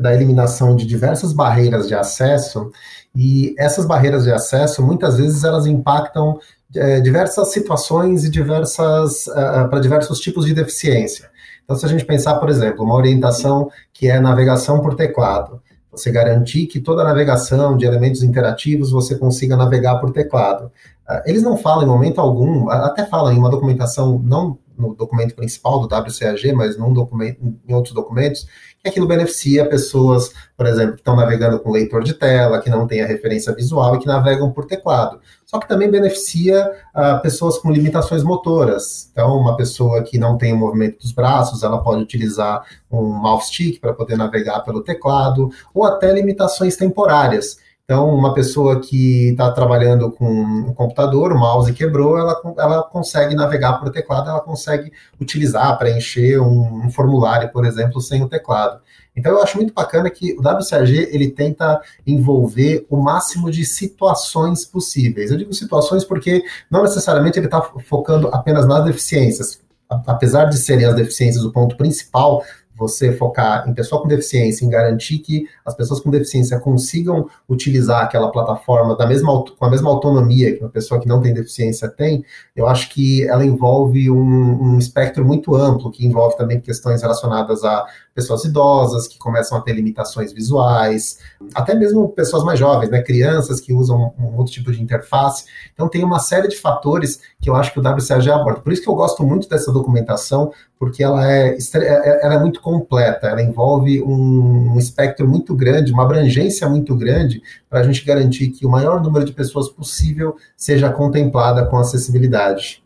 da 0.00 0.14
eliminação 0.14 0.76
de 0.76 0.86
diversas 0.86 1.32
barreiras 1.32 1.88
de 1.88 1.94
acesso 1.94 2.70
e 3.14 3.54
essas 3.58 3.84
barreiras 3.84 4.24
de 4.24 4.32
acesso 4.32 4.82
muitas 4.82 5.18
vezes 5.18 5.44
elas 5.44 5.66
impactam 5.66 6.38
é, 6.74 7.00
diversas 7.00 7.52
situações 7.52 8.24
e 8.24 8.30
diversas 8.30 9.26
uh, 9.26 9.68
para 9.68 9.80
diversos 9.80 10.18
tipos 10.20 10.46
de 10.46 10.54
deficiência. 10.54 11.30
Então, 11.64 11.76
se 11.76 11.84
a 11.84 11.88
gente 11.88 12.04
pensar, 12.04 12.36
por 12.36 12.48
exemplo, 12.48 12.84
uma 12.84 12.94
orientação 12.94 13.70
que 13.92 14.08
é 14.08 14.18
navegação 14.18 14.80
por 14.80 14.94
teclado, 14.94 15.60
você 15.92 16.10
garantir 16.10 16.66
que 16.66 16.80
toda 16.80 17.02
a 17.02 17.04
navegação 17.04 17.76
de 17.76 17.84
elementos 17.84 18.22
interativos 18.22 18.90
você 18.90 19.14
consiga 19.14 19.56
navegar 19.56 19.98
por 19.98 20.10
teclado. 20.10 20.72
Ah, 21.06 21.22
eles 21.26 21.42
não 21.42 21.56
falam 21.56 21.84
em 21.84 21.86
momento 21.86 22.20
algum, 22.20 22.70
até 22.70 23.04
falam 23.04 23.32
em 23.32 23.38
uma 23.38 23.50
documentação, 23.50 24.18
não 24.18 24.58
no 24.76 24.94
documento 24.94 25.34
principal 25.34 25.80
do 25.80 25.86
WCAG, 25.86 26.52
mas 26.52 26.76
num 26.76 26.92
documento, 26.92 27.38
em 27.68 27.74
outros 27.74 27.94
documentos, 27.94 28.46
que 28.82 28.88
aquilo 28.88 29.06
beneficia 29.06 29.68
pessoas, 29.68 30.32
por 30.56 30.66
exemplo, 30.66 30.94
que 30.94 31.00
estão 31.00 31.14
navegando 31.14 31.58
com 31.60 31.70
leitor 31.70 32.02
de 32.02 32.14
tela, 32.14 32.60
que 32.60 32.68
não 32.68 32.86
tem 32.86 33.00
a 33.00 33.06
referência 33.06 33.54
visual 33.54 33.94
e 33.94 34.00
que 34.00 34.06
navegam 34.06 34.50
por 34.50 34.66
teclado. 34.66 35.20
Só 35.46 35.58
que 35.58 35.68
também 35.68 35.90
beneficia 35.90 36.68
uh, 36.94 37.22
pessoas 37.22 37.58
com 37.58 37.70
limitações 37.70 38.24
motoras. 38.24 39.08
Então, 39.12 39.36
uma 39.36 39.56
pessoa 39.56 40.02
que 40.02 40.18
não 40.18 40.36
tem 40.36 40.52
o 40.52 40.56
movimento 40.56 40.98
dos 40.98 41.12
braços, 41.12 41.62
ela 41.62 41.80
pode 41.80 42.02
utilizar 42.02 42.64
um 42.90 43.02
mouse 43.02 43.46
stick 43.46 43.80
para 43.80 43.92
poder 43.92 44.16
navegar 44.16 44.60
pelo 44.60 44.82
teclado, 44.82 45.50
ou 45.72 45.84
até 45.84 46.12
limitações 46.12 46.76
temporárias. 46.76 47.58
Então, 47.84 48.14
uma 48.14 48.32
pessoa 48.32 48.80
que 48.80 49.30
está 49.30 49.50
trabalhando 49.50 50.10
com 50.12 50.24
um 50.24 50.72
computador, 50.72 51.32
o 51.32 51.38
mouse 51.38 51.72
quebrou, 51.72 52.16
ela, 52.16 52.40
ela 52.56 52.82
consegue 52.84 53.34
navegar 53.34 53.74
por 53.74 53.90
teclado, 53.90 54.30
ela 54.30 54.40
consegue 54.40 54.92
utilizar, 55.20 55.76
preencher 55.78 56.38
um, 56.40 56.86
um, 56.86 56.90
formulário, 56.90 57.50
por 57.50 57.64
exemplo, 57.64 58.00
sem 58.00 58.22
o 58.22 58.28
teclado. 58.28 58.80
Então, 59.16 59.32
eu 59.32 59.42
acho 59.42 59.56
muito 59.56 59.74
bacana 59.74 60.08
que 60.08 60.32
o 60.34 60.40
WCAG 60.40 61.08
ele 61.12 61.30
tenta 61.30 61.82
envolver 62.06 62.86
o 62.88 62.96
máximo 62.96 63.50
de 63.50 63.64
situações 63.64 64.64
possíveis. 64.64 65.32
Eu 65.32 65.36
digo 65.36 65.52
situações 65.52 66.04
porque 66.04 66.42
não 66.70 66.82
necessariamente 66.82 67.38
ele 67.38 67.46
está 67.46 67.60
focando 67.60 68.28
apenas 68.28 68.66
nas 68.66 68.84
deficiências, 68.84 69.60
apesar 70.06 70.44
de 70.44 70.56
serem 70.56 70.86
as 70.86 70.94
deficiências 70.94 71.44
o 71.44 71.52
ponto 71.52 71.76
principal 71.76 72.42
você 72.74 73.12
focar 73.12 73.68
em 73.68 73.74
pessoa 73.74 74.02
com 74.02 74.08
deficiência, 74.08 74.64
em 74.64 74.68
garantir 74.68 75.18
que 75.18 75.46
as 75.64 75.74
pessoas 75.74 76.00
com 76.00 76.10
deficiência 76.10 76.58
consigam 76.58 77.28
utilizar 77.48 78.02
aquela 78.02 78.30
plataforma 78.30 78.96
da 78.96 79.06
mesma, 79.06 79.44
com 79.44 79.64
a 79.64 79.70
mesma 79.70 79.90
autonomia 79.90 80.56
que 80.56 80.60
uma 80.60 80.70
pessoa 80.70 81.00
que 81.00 81.06
não 81.06 81.20
tem 81.20 81.34
deficiência 81.34 81.88
tem, 81.88 82.24
eu 82.56 82.66
acho 82.66 82.88
que 82.90 83.26
ela 83.28 83.44
envolve 83.44 84.10
um, 84.10 84.74
um 84.74 84.78
espectro 84.78 85.24
muito 85.24 85.54
amplo, 85.54 85.90
que 85.90 86.06
envolve 86.06 86.36
também 86.36 86.60
questões 86.60 87.02
relacionadas 87.02 87.62
a 87.64 87.86
pessoas 88.14 88.44
idosas 88.44 89.08
que 89.08 89.18
começam 89.18 89.56
a 89.56 89.60
ter 89.60 89.72
limitações 89.72 90.32
visuais, 90.32 91.18
até 91.54 91.74
mesmo 91.74 92.08
pessoas 92.08 92.44
mais 92.44 92.58
jovens, 92.58 92.90
né, 92.90 93.02
crianças 93.02 93.60
que 93.60 93.72
usam 93.72 94.12
um 94.18 94.36
outro 94.36 94.52
tipo 94.52 94.70
de 94.70 94.82
interface. 94.82 95.44
Então 95.72 95.88
tem 95.88 96.04
uma 96.04 96.18
série 96.18 96.48
de 96.48 96.56
fatores 96.56 97.20
que 97.40 97.48
eu 97.48 97.56
acho 97.56 97.72
que 97.72 97.80
o 97.80 97.82
WCAG 97.82 98.30
aborda. 98.30 98.60
Por 98.60 98.72
isso 98.72 98.82
que 98.82 98.88
eu 98.88 98.94
gosto 98.94 99.22
muito 99.22 99.48
dessa 99.48 99.72
documentação, 99.72 100.52
porque 100.78 101.02
ela 101.02 101.30
é, 101.30 101.56
é, 101.56 101.78
é, 101.78 102.26
ela 102.26 102.34
é 102.34 102.38
muito 102.38 102.60
completa, 102.60 103.28
ela 103.28 103.42
envolve 103.42 104.02
um, 104.02 104.74
um 104.74 104.78
espectro 104.78 105.28
muito 105.28 105.54
grande, 105.54 105.92
uma 105.92 106.02
abrangência 106.02 106.68
muito 106.68 106.94
grande, 106.96 107.42
para 107.70 107.80
a 107.80 107.82
gente 107.82 108.04
garantir 108.04 108.48
que 108.48 108.66
o 108.66 108.70
maior 108.70 109.02
número 109.02 109.24
de 109.24 109.32
pessoas 109.32 109.68
possível 109.68 110.36
seja 110.56 110.90
contemplada 110.90 111.64
com 111.66 111.78
acessibilidade. 111.78 112.81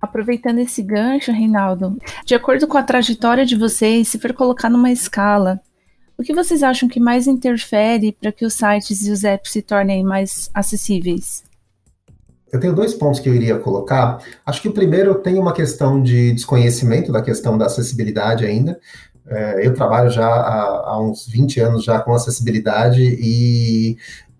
Aproveitando 0.00 0.58
esse 0.58 0.82
gancho, 0.82 1.32
Reinaldo, 1.32 1.98
de 2.24 2.34
acordo 2.34 2.66
com 2.66 2.78
a 2.78 2.82
trajetória 2.82 3.44
de 3.44 3.56
vocês, 3.56 4.08
se 4.08 4.18
for 4.18 4.32
colocar 4.32 4.70
numa 4.70 4.92
escala, 4.92 5.60
o 6.16 6.22
que 6.22 6.34
vocês 6.34 6.62
acham 6.62 6.88
que 6.88 6.98
mais 6.98 7.26
interfere 7.26 8.12
para 8.12 8.32
que 8.32 8.44
os 8.44 8.54
sites 8.54 9.06
e 9.06 9.10
os 9.10 9.24
apps 9.24 9.52
se 9.52 9.62
tornem 9.62 10.02
mais 10.02 10.50
acessíveis? 10.52 11.44
Eu 12.52 12.58
tenho 12.58 12.74
dois 12.74 12.94
pontos 12.94 13.20
que 13.20 13.28
eu 13.28 13.34
iria 13.34 13.58
colocar. 13.58 14.18
Acho 14.44 14.62
que 14.62 14.68
o 14.68 14.72
primeiro 14.72 15.14
tem 15.16 15.38
uma 15.38 15.52
questão 15.52 16.02
de 16.02 16.32
desconhecimento 16.32 17.12
da 17.12 17.22
questão 17.22 17.58
da 17.58 17.66
acessibilidade 17.66 18.44
ainda. 18.44 18.80
É, 19.28 19.66
eu 19.66 19.74
trabalho 19.74 20.10
já 20.10 20.26
há, 20.26 20.98
uns 21.00 21.26
20 21.26 21.60
anos 21.60 21.84
já 21.84 22.00
com 22.00 22.14
acessibilidade 22.14 23.02
e 23.02 23.96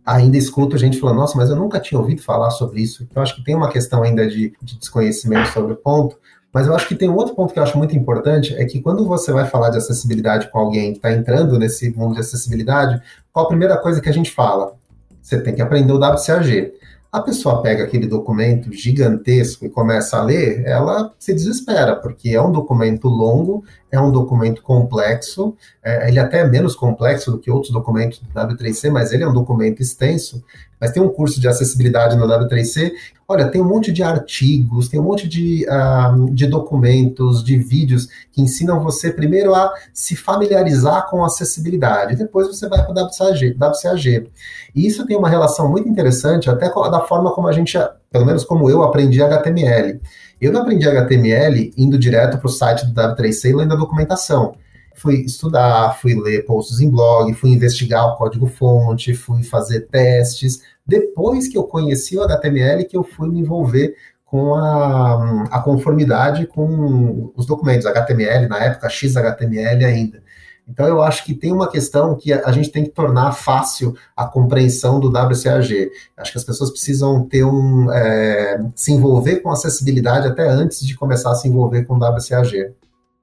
ainda 0.09 0.37
escuto 0.37 0.79
gente 0.79 0.99
falando, 0.99 1.19
nossa, 1.19 1.37
mas 1.37 1.51
eu 1.51 1.57
nunca 1.57 1.79
tinha 1.79 2.01
ouvido 2.01 2.23
falar 2.23 2.51
sobre 2.51 2.81
isso. 2.81 3.07
Então, 3.09 3.23
acho 3.23 3.37
que 3.37 3.45
tem 3.45 3.55
uma 3.55 3.69
questão 3.69 4.03
ainda 4.03 4.27
de, 4.27 4.55
de 4.63 4.79
desconhecimento 4.79 5.49
sobre 5.51 5.75
o 5.75 5.77
ponto. 5.77 6.17
Mas 6.53 6.67
eu 6.67 6.75
acho 6.75 6.89
que 6.89 6.95
tem 6.95 7.11
um 7.11 7.15
outro 7.15 7.35
ponto 7.35 7.53
que 7.53 7.59
eu 7.59 7.63
acho 7.63 7.77
muito 7.77 7.95
importante, 7.95 8.55
é 8.55 8.65
que 8.65 8.81
quando 8.81 9.07
você 9.07 9.33
vai 9.33 9.45
falar 9.45 9.69
de 9.69 9.77
acessibilidade 9.77 10.51
com 10.51 10.59
alguém 10.59 10.93
que 10.93 10.99
está 10.99 11.13
entrando 11.13 11.59
nesse 11.59 11.91
mundo 11.91 12.15
de 12.15 12.21
acessibilidade, 12.21 13.03
qual 13.31 13.45
a 13.45 13.49
primeira 13.49 13.77
coisa 13.77 14.01
que 14.01 14.09
a 14.09 14.13
gente 14.13 14.31
fala? 14.31 14.73
Você 15.21 15.39
tem 15.41 15.55
que 15.55 15.61
aprender 15.61 15.93
o 15.93 15.99
WCAG. 15.99 16.73
A 17.19 17.23
pessoa 17.23 17.61
pega 17.61 17.83
aquele 17.83 18.07
documento 18.07 18.73
gigantesco 18.73 19.67
e 19.67 19.69
começa 19.69 20.17
a 20.17 20.23
ler, 20.23 20.65
ela 20.65 21.13
se 21.19 21.35
desespera, 21.35 21.97
porque 21.97 22.31
é 22.31 22.41
um 22.41 22.53
documento 22.53 23.09
longo, 23.09 23.65
é 23.91 23.99
um 23.99 24.13
documento 24.13 24.63
complexo, 24.63 25.57
é, 25.83 26.09
ele 26.09 26.21
é 26.21 26.23
até 26.23 26.39
é 26.39 26.49
menos 26.49 26.77
complexo 26.77 27.33
do 27.33 27.41
que 27.41 27.51
outros 27.51 27.73
documentos 27.73 28.21
do 28.21 28.29
W3C, 28.33 28.93
mas 28.93 29.11
ele 29.11 29.25
é 29.25 29.29
um 29.29 29.33
documento 29.33 29.83
extenso, 29.83 30.45
mas 30.81 30.93
tem 30.93 31.03
um 31.03 31.09
curso 31.09 31.41
de 31.41 31.49
acessibilidade 31.49 32.17
no 32.17 32.25
W3C. 32.25 32.93
Olha, 33.31 33.51
tem 33.51 33.61
um 33.61 33.69
monte 33.69 33.93
de 33.93 34.03
artigos, 34.03 34.89
tem 34.89 34.99
um 34.99 35.03
monte 35.03 35.29
de, 35.29 35.67
uh, 35.69 36.31
de 36.33 36.47
documentos, 36.47 37.45
de 37.45 37.59
vídeos 37.59 38.09
que 38.33 38.41
ensinam 38.41 38.83
você 38.83 39.13
primeiro 39.13 39.55
a 39.55 39.71
se 39.93 40.17
familiarizar 40.17 41.11
com 41.11 41.23
acessibilidade, 41.23 42.17
depois 42.17 42.47
você 42.47 42.67
vai 42.67 42.83
para 42.83 42.91
o 42.91 43.07
WCAG, 43.07 43.55
WCAG. 43.55 44.31
E 44.75 44.87
isso 44.87 45.05
tem 45.05 45.15
uma 45.15 45.29
relação 45.29 45.71
muito 45.71 45.87
interessante 45.87 46.49
até 46.49 46.73
da 46.73 47.01
forma 47.01 47.31
como 47.35 47.49
a 47.49 47.53
gente, 47.53 47.77
pelo 48.11 48.25
menos 48.25 48.45
como 48.45 48.71
eu 48.71 48.83
aprendi 48.83 49.23
HTML. 49.23 50.01
Eu 50.41 50.51
não 50.51 50.63
aprendi 50.63 50.89
HTML 50.89 51.75
indo 51.77 51.99
direto 51.99 52.39
para 52.39 52.47
o 52.47 52.51
site 52.51 52.87
do 52.87 52.95
W3C 52.95 53.51
e 53.51 53.53
lendo 53.53 53.75
a 53.75 53.77
documentação 53.77 54.55
fui 54.99 55.23
estudar, 55.23 55.97
fui 56.01 56.15
ler 56.15 56.45
posts 56.45 56.81
em 56.81 56.91
blog, 56.91 57.33
fui 57.35 57.51
investigar 57.51 58.07
o 58.07 58.17
código-fonte, 58.17 59.15
fui 59.15 59.43
fazer 59.43 59.83
testes. 59.89 60.63
Depois 60.87 61.49
que 61.49 61.57
eu 61.57 61.65
conheci 61.65 62.17
o 62.17 62.23
HTML, 62.23 62.85
que 62.85 62.97
eu 62.97 63.05
fui 63.05 63.29
me 63.29 63.41
envolver 63.41 63.95
com 64.25 64.55
a, 64.55 65.45
a 65.51 65.61
conformidade 65.61 66.47
com 66.47 67.33
os 67.35 67.47
documentos 67.47 67.87
HTML, 67.87 68.47
na 68.49 68.59
época 68.59 68.89
XHTML 68.89 69.85
ainda. 69.85 70.23
Então, 70.69 70.87
eu 70.87 71.01
acho 71.01 71.25
que 71.25 71.35
tem 71.35 71.51
uma 71.51 71.71
questão 71.71 72.15
que 72.15 72.31
a 72.31 72.53
gente 72.53 72.71
tem 72.71 72.85
que 72.85 72.91
tornar 72.91 73.33
fácil 73.33 73.97
a 74.15 74.27
compreensão 74.27 75.01
do 75.01 75.09
WCAG. 75.09 75.91
Acho 76.15 76.33
que 76.33 76.39
as 76.39 76.45
pessoas 76.45 76.71
precisam 76.71 77.25
ter 77.27 77.43
um, 77.43 77.91
é, 77.91 78.63
se 78.77 78.93
envolver 78.93 79.37
com 79.37 79.51
acessibilidade 79.51 80.27
até 80.27 80.47
antes 80.47 80.87
de 80.87 80.95
começar 80.95 81.31
a 81.31 81.35
se 81.35 81.49
envolver 81.49 81.85
com 81.85 81.95
o 81.95 81.99
WCAG. 81.99 82.71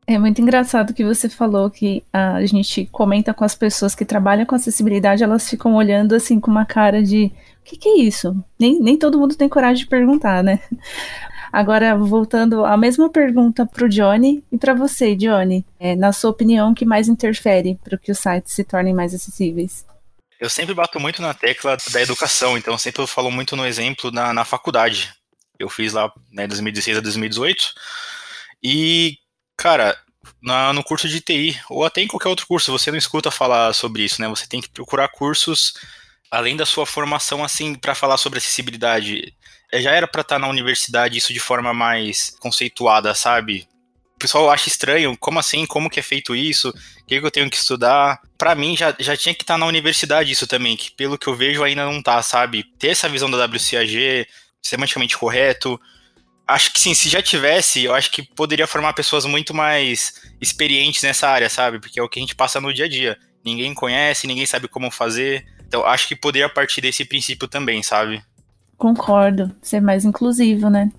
É 0.07 0.19
muito 0.19 0.39
engraçado 0.39 0.93
que 0.93 1.03
você 1.03 1.27
falou 1.27 1.69
que 1.69 2.03
a 2.13 2.45
gente 2.45 2.85
comenta 2.91 3.33
com 3.33 3.43
as 3.43 3.55
pessoas 3.55 3.95
que 3.95 4.05
trabalham 4.05 4.45
com 4.45 4.53
acessibilidade, 4.53 5.23
elas 5.23 5.49
ficam 5.49 5.73
olhando 5.73 6.13
assim 6.13 6.39
com 6.39 6.51
uma 6.51 6.65
cara 6.65 7.01
de 7.01 7.31
o 7.61 7.63
que, 7.63 7.75
que 7.75 7.89
é 7.89 8.01
isso? 8.01 8.35
Nem, 8.59 8.79
nem 8.79 8.97
todo 8.97 9.17
mundo 9.17 9.35
tem 9.35 9.49
coragem 9.49 9.83
de 9.83 9.89
perguntar, 9.89 10.43
né? 10.43 10.59
Agora, 11.51 11.97
voltando 11.97 12.65
a 12.65 12.77
mesma 12.77 13.09
pergunta 13.09 13.65
para 13.65 13.85
o 13.85 13.89
Johnny 13.89 14.43
e 14.51 14.57
para 14.57 14.75
você, 14.75 15.15
Johnny, 15.15 15.65
é, 15.79 15.95
na 15.95 16.11
sua 16.11 16.29
opinião, 16.29 16.71
o 16.71 16.75
que 16.75 16.85
mais 16.85 17.07
interfere 17.07 17.79
para 17.83 17.97
que 17.97 18.11
os 18.11 18.19
sites 18.19 18.53
se 18.53 18.63
tornem 18.63 18.93
mais 18.93 19.13
acessíveis? 19.13 19.85
Eu 20.39 20.49
sempre 20.49 20.75
bato 20.75 20.99
muito 20.99 21.21
na 21.21 21.33
tecla 21.33 21.77
da 21.91 22.01
educação, 22.01 22.57
então 22.57 22.77
sempre 22.77 23.01
eu 23.01 23.07
falo 23.07 23.31
muito 23.31 23.55
no 23.55 23.65
exemplo 23.65 24.11
na, 24.11 24.33
na 24.33 24.45
faculdade. 24.45 25.13
Eu 25.57 25.69
fiz 25.69 25.93
lá, 25.93 26.11
né, 26.31 26.45
2016 26.45 26.97
a 26.97 27.01
2018, 27.01 27.73
e 28.61 29.17
Cara, 29.57 29.97
na, 30.41 30.73
no 30.73 30.83
curso 30.83 31.07
de 31.07 31.21
TI, 31.21 31.59
ou 31.69 31.85
até 31.85 32.01
em 32.01 32.07
qualquer 32.07 32.29
outro 32.29 32.47
curso, 32.47 32.71
você 32.71 32.91
não 32.91 32.97
escuta 32.97 33.31
falar 33.31 33.73
sobre 33.73 34.03
isso, 34.03 34.21
né? 34.21 34.27
Você 34.27 34.47
tem 34.47 34.61
que 34.61 34.69
procurar 34.69 35.07
cursos 35.09 35.73
além 36.29 36.55
da 36.55 36.65
sua 36.65 36.85
formação, 36.85 37.43
assim, 37.43 37.75
para 37.75 37.95
falar 37.95 38.17
sobre 38.17 38.39
acessibilidade. 38.39 39.33
É, 39.71 39.81
já 39.81 39.91
era 39.91 40.07
para 40.07 40.21
estar 40.21 40.35
tá 40.35 40.39
na 40.39 40.47
universidade 40.47 41.17
isso 41.17 41.33
de 41.33 41.39
forma 41.39 41.73
mais 41.73 42.35
conceituada, 42.39 43.13
sabe? 43.15 43.67
O 44.15 44.19
pessoal 44.19 44.49
acha 44.49 44.69
estranho, 44.69 45.15
como 45.17 45.39
assim? 45.39 45.65
Como 45.65 45.89
que 45.89 45.99
é 45.99 46.03
feito 46.03 46.35
isso? 46.35 46.69
O 46.69 47.05
que, 47.05 47.19
que 47.19 47.25
eu 47.25 47.31
tenho 47.31 47.49
que 47.49 47.57
estudar? 47.57 48.21
Para 48.37 48.55
mim, 48.55 48.75
já, 48.75 48.95
já 48.99 49.15
tinha 49.15 49.35
que 49.35 49.43
estar 49.43 49.55
tá 49.55 49.57
na 49.57 49.65
universidade 49.65 50.31
isso 50.31 50.47
também, 50.47 50.75
que 50.77 50.91
pelo 50.91 51.17
que 51.17 51.27
eu 51.27 51.35
vejo 51.35 51.63
ainda 51.63 51.85
não 51.85 52.01
tá, 52.01 52.21
sabe? 52.21 52.63
Ter 52.79 52.89
essa 52.89 53.09
visão 53.09 53.29
da 53.29 53.45
WCAG, 53.45 54.27
semanticamente 54.61 55.17
correto, 55.17 55.79
acho 56.47 56.71
que 56.71 56.79
sim, 56.79 56.93
se 56.93 57.09
já 57.09 57.21
tivesse, 57.21 57.83
eu 57.83 57.93
acho 57.93 58.11
que 58.11 58.21
poderia 58.21 58.67
formar 58.67 58.93
pessoas 58.93 59.25
muito 59.25 59.53
mais 59.53 60.13
experientes 60.39 61.01
nessa 61.03 61.27
área, 61.27 61.49
sabe? 61.49 61.79
Porque 61.79 61.99
é 61.99 62.03
o 62.03 62.09
que 62.09 62.19
a 62.19 62.21
gente 62.21 62.35
passa 62.35 62.61
no 62.61 62.73
dia 62.73 62.85
a 62.85 62.89
dia. 62.89 63.17
Ninguém 63.43 63.73
conhece, 63.73 64.27
ninguém 64.27 64.45
sabe 64.45 64.67
como 64.67 64.91
fazer. 64.91 65.45
Então, 65.67 65.85
acho 65.85 66.07
que 66.07 66.15
poderia 66.15 66.49
partir 66.49 66.81
desse 66.81 67.05
princípio 67.05 67.47
também, 67.47 67.81
sabe? 67.81 68.21
Concordo. 68.77 69.55
Ser 69.61 69.81
mais 69.81 70.05
inclusivo, 70.05 70.69
né? 70.69 70.91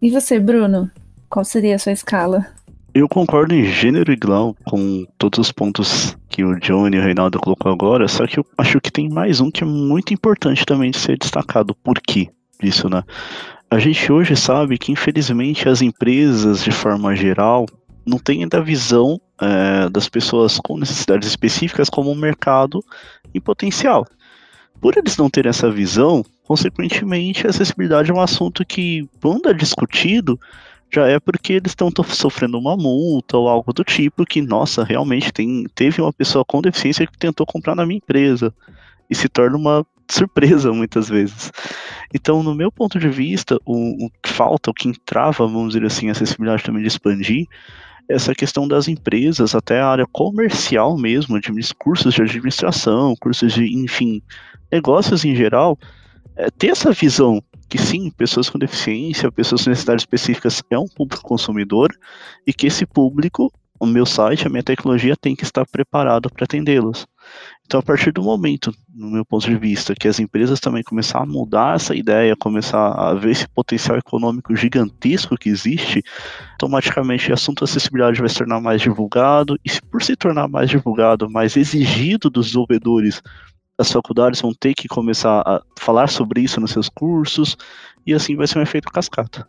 E 0.00 0.10
você, 0.10 0.38
Bruno? 0.38 0.90
Qual 1.28 1.44
seria 1.44 1.74
a 1.74 1.78
sua 1.78 1.92
escala? 1.92 2.46
Eu 2.94 3.08
concordo 3.08 3.54
em 3.54 3.64
gênero 3.64 4.10
e 4.10 4.16
grau 4.16 4.56
com 4.64 5.04
todos 5.18 5.38
os 5.38 5.52
pontos 5.52 6.16
que 6.30 6.42
o 6.42 6.58
Johnny 6.58 6.96
e 6.96 7.00
o 7.00 7.02
Reinaldo 7.02 7.38
colocou 7.38 7.70
agora, 7.70 8.08
só 8.08 8.26
que 8.26 8.38
eu 8.38 8.46
acho 8.56 8.80
que 8.80 8.90
tem 8.90 9.08
mais 9.08 9.38
um 9.38 9.50
que 9.50 9.62
é 9.62 9.66
muito 9.66 10.14
importante 10.14 10.64
também 10.64 10.90
de 10.90 10.98
ser 10.98 11.18
destacado. 11.18 11.74
Por 11.74 12.00
quê 12.00 12.30
disso, 12.58 12.88
né? 12.88 13.02
A 13.68 13.78
gente 13.80 14.12
hoje 14.12 14.36
sabe 14.36 14.78
que, 14.78 14.92
infelizmente, 14.92 15.68
as 15.68 15.82
empresas, 15.82 16.62
de 16.62 16.70
forma 16.70 17.16
geral, 17.16 17.66
não 18.06 18.18
têm 18.18 18.42
ainda 18.42 18.58
a 18.58 18.62
visão 18.62 19.20
é, 19.40 19.88
das 19.88 20.08
pessoas 20.08 20.60
com 20.60 20.78
necessidades 20.78 21.28
específicas 21.28 21.90
como 21.90 22.10
um 22.10 22.14
mercado 22.14 22.82
em 23.34 23.40
potencial. 23.40 24.06
Por 24.80 24.96
eles 24.96 25.16
não 25.16 25.28
terem 25.28 25.50
essa 25.50 25.70
visão, 25.70 26.24
consequentemente, 26.44 27.44
a 27.46 27.50
acessibilidade 27.50 28.10
é 28.10 28.14
um 28.14 28.20
assunto 28.20 28.64
que, 28.64 29.08
quando 29.20 29.48
é 29.48 29.52
discutido, 29.52 30.38
já 30.88 31.08
é 31.08 31.18
porque 31.18 31.54
eles 31.54 31.72
estão 31.72 31.90
sofrendo 32.04 32.58
uma 32.58 32.76
multa 32.76 33.36
ou 33.36 33.48
algo 33.48 33.72
do 33.72 33.82
tipo 33.82 34.24
que, 34.24 34.40
nossa, 34.40 34.84
realmente 34.84 35.32
tem, 35.32 35.66
teve 35.74 36.00
uma 36.00 36.12
pessoa 36.12 36.44
com 36.44 36.62
deficiência 36.62 37.06
que 37.06 37.18
tentou 37.18 37.44
comprar 37.44 37.74
na 37.74 37.84
minha 37.84 37.98
empresa 37.98 38.54
e 39.10 39.14
se 39.14 39.28
torna 39.28 39.56
uma 39.56 39.84
surpresa 40.14 40.72
muitas 40.72 41.08
vezes. 41.08 41.52
Então, 42.14 42.42
no 42.42 42.54
meu 42.54 42.70
ponto 42.70 42.98
de 42.98 43.08
vista, 43.08 43.58
o, 43.64 44.06
o 44.06 44.10
que 44.22 44.30
falta, 44.30 44.70
o 44.70 44.74
que 44.74 44.88
entrava, 44.88 45.46
vamos 45.46 45.74
dizer 45.74 45.84
assim, 45.84 46.08
a 46.08 46.12
acessibilidade 46.12 46.62
também 46.62 46.82
de 46.82 46.88
expandir, 46.88 47.46
é 48.08 48.14
essa 48.14 48.34
questão 48.34 48.68
das 48.68 48.88
empresas, 48.88 49.54
até 49.54 49.80
a 49.80 49.88
área 49.88 50.06
comercial 50.06 50.96
mesmo, 50.96 51.40
de 51.40 51.52
cursos 51.74 52.14
de 52.14 52.22
administração, 52.22 53.14
cursos 53.20 53.52
de, 53.52 53.64
enfim, 53.76 54.22
negócios 54.70 55.24
em 55.24 55.34
geral, 55.34 55.78
é, 56.36 56.50
ter 56.50 56.68
essa 56.68 56.92
visão 56.92 57.42
que 57.68 57.78
sim, 57.78 58.10
pessoas 58.10 58.48
com 58.48 58.58
deficiência, 58.58 59.30
pessoas 59.32 59.64
com 59.64 59.70
necessidades 59.70 60.02
específicas 60.02 60.62
é 60.70 60.78
um 60.78 60.86
público 60.86 61.22
consumidor 61.22 61.90
e 62.46 62.52
que 62.52 62.68
esse 62.68 62.86
público, 62.86 63.52
o 63.80 63.86
meu 63.86 64.06
site, 64.06 64.46
a 64.46 64.50
minha 64.50 64.62
tecnologia 64.62 65.16
tem 65.16 65.34
que 65.34 65.42
estar 65.42 65.66
preparado 65.66 66.30
para 66.30 66.44
atendê-los. 66.44 67.06
Então, 67.66 67.80
a 67.80 67.82
partir 67.82 68.12
do 68.12 68.22
momento, 68.22 68.72
no 68.94 69.10
meu 69.10 69.24
ponto 69.24 69.44
de 69.44 69.56
vista, 69.56 69.92
que 69.92 70.06
as 70.06 70.20
empresas 70.20 70.60
também 70.60 70.84
começar 70.84 71.20
a 71.20 71.26
mudar 71.26 71.74
essa 71.74 71.96
ideia, 71.96 72.36
começar 72.36 72.92
a 72.92 73.12
ver 73.12 73.32
esse 73.32 73.48
potencial 73.48 73.98
econômico 73.98 74.54
gigantesco 74.54 75.36
que 75.36 75.48
existe, 75.48 76.00
automaticamente 76.52 77.28
o 77.28 77.34
assunto 77.34 77.64
acessibilidade 77.64 78.20
vai 78.20 78.28
se 78.28 78.36
tornar 78.36 78.60
mais 78.60 78.80
divulgado, 78.80 79.58
e 79.64 79.68
se 79.68 79.82
por 79.82 80.00
se 80.00 80.14
tornar 80.14 80.46
mais 80.46 80.70
divulgado, 80.70 81.28
mais 81.28 81.56
exigido 81.56 82.30
dos 82.30 82.46
desenvolvedores, 82.46 83.20
as 83.76 83.90
faculdades 83.90 84.40
vão 84.40 84.54
ter 84.54 84.72
que 84.72 84.86
começar 84.86 85.42
a 85.44 85.60
falar 85.76 86.06
sobre 86.06 86.42
isso 86.42 86.60
nos 86.60 86.70
seus 86.70 86.88
cursos, 86.88 87.56
e 88.06 88.14
assim 88.14 88.36
vai 88.36 88.46
ser 88.46 88.60
um 88.60 88.62
efeito 88.62 88.88
cascata. 88.92 89.44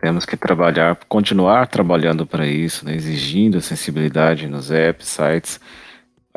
Temos 0.00 0.24
que 0.24 0.36
trabalhar, 0.36 0.98
continuar 1.08 1.66
trabalhando 1.66 2.24
para 2.24 2.46
isso, 2.46 2.86
né, 2.86 2.94
exigindo 2.94 3.58
acessibilidade 3.58 4.48
nos 4.48 4.70
apps, 4.70 5.08
sites, 5.08 5.60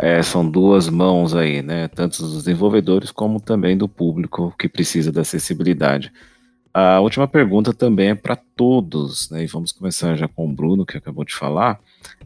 é, 0.01 0.24
são 0.24 0.50
duas 0.50 0.89
mãos 0.89 1.36
aí, 1.36 1.62
né? 1.62 1.88
Tanto 1.88 2.24
dos 2.24 2.43
desenvolvedores 2.43 3.12
como 3.12 3.39
também 3.39 3.77
do 3.77 3.88
público 3.88 4.51
que 4.58 4.67
precisa 4.67 5.12
da 5.12 5.22
acessibilidade. 5.22 6.12
A 6.74 7.00
última 7.00 7.27
pergunta 7.27 7.72
também 7.72 8.10
é 8.10 8.15
para 8.15 8.36
todos, 8.36 9.29
né? 9.29 9.43
E 9.43 9.48
vamos 9.48 9.72
começar 9.72 10.15
já 10.15 10.27
com 10.27 10.50
o 10.50 10.51
Bruno, 10.51 10.88
que 10.88 10.98
acabou 10.98 11.24
de 11.24 11.36
falar. 11.36 11.79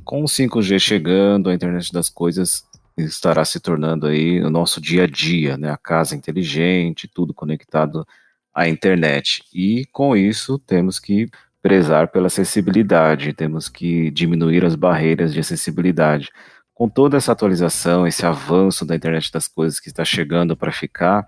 Com 0.06 0.22
o 0.22 0.26
5G 0.26 0.80
chegando, 0.80 1.50
a 1.50 1.54
internet 1.54 1.92
das 1.92 2.10
coisas 2.10 2.64
estará 2.98 3.44
se 3.44 3.60
tornando 3.60 4.08
aí 4.08 4.42
o 4.42 4.50
nosso 4.50 4.80
dia 4.80 5.04
a 5.04 5.08
dia, 5.08 5.58
né? 5.58 5.70
A 5.70 5.78
casa 5.78 6.16
inteligente, 6.16 7.10
tudo 7.14 7.34
conectado 7.34 8.08
à 8.54 8.70
internet. 8.70 9.44
E 9.54 9.86
com 9.92 10.16
isso 10.16 10.58
temos 10.60 10.98
que 10.98 11.28
prezar 11.62 12.08
pela 12.08 12.28
acessibilidade, 12.28 13.34
temos 13.34 13.68
que 13.68 14.10
diminuir 14.12 14.64
as 14.64 14.76
barreiras 14.76 15.34
de 15.34 15.42
acessibilidade 15.42 16.30
com 16.76 16.90
toda 16.90 17.16
essa 17.16 17.32
atualização, 17.32 18.06
esse 18.06 18.26
avanço 18.26 18.86
da 18.86 18.96
internet 18.96 19.32
das 19.32 19.48
coisas 19.48 19.80
que 19.80 19.88
está 19.88 20.04
chegando 20.04 20.58
para 20.58 20.74
ficar, 20.74 21.28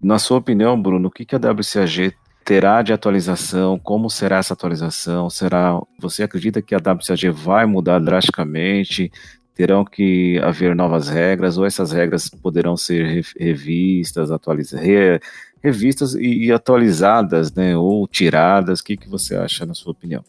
na 0.00 0.18
sua 0.18 0.36
opinião, 0.36 0.80
Bruno, 0.80 1.08
o 1.08 1.10
que, 1.10 1.24
que 1.24 1.34
a 1.34 1.38
WCAG 1.38 2.14
terá 2.44 2.82
de 2.82 2.92
atualização? 2.92 3.78
Como 3.78 4.10
será 4.10 4.36
essa 4.36 4.52
atualização? 4.52 5.30
Será 5.30 5.80
você 5.98 6.22
acredita 6.22 6.60
que 6.60 6.74
a 6.74 6.78
WCAG 6.78 7.30
vai 7.30 7.64
mudar 7.64 7.98
drasticamente? 8.00 9.10
Terão 9.54 9.82
que 9.82 10.38
haver 10.42 10.76
novas 10.76 11.08
regras 11.08 11.56
ou 11.56 11.64
essas 11.64 11.90
regras 11.90 12.28
poderão 12.28 12.76
ser 12.76 13.24
revistas, 13.38 14.30
atualizadas, 14.30 14.84
re, 14.84 15.20
revistas 15.62 16.14
e, 16.14 16.46
e, 16.46 16.52
atualizadas, 16.52 17.54
né, 17.54 17.74
ou 17.74 18.06
tiradas? 18.06 18.80
O 18.80 18.84
que, 18.84 18.98
que 18.98 19.08
você 19.08 19.34
acha, 19.34 19.64
na 19.64 19.72
sua 19.72 19.92
opinião? 19.92 20.22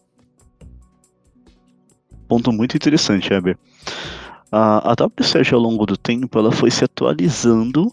Ponto 2.30 2.54
muito 2.54 2.78
interessante, 2.78 3.34
Heber. 3.34 3.58
A, 4.58 4.94
a 4.94 4.94
WSEG 4.94 5.54
ao 5.54 5.60
longo 5.60 5.86
do 5.86 5.98
tempo 5.98 6.40
ela 6.40 6.50
foi 6.50 6.72
se 6.72 6.86
atualizando 6.86 7.92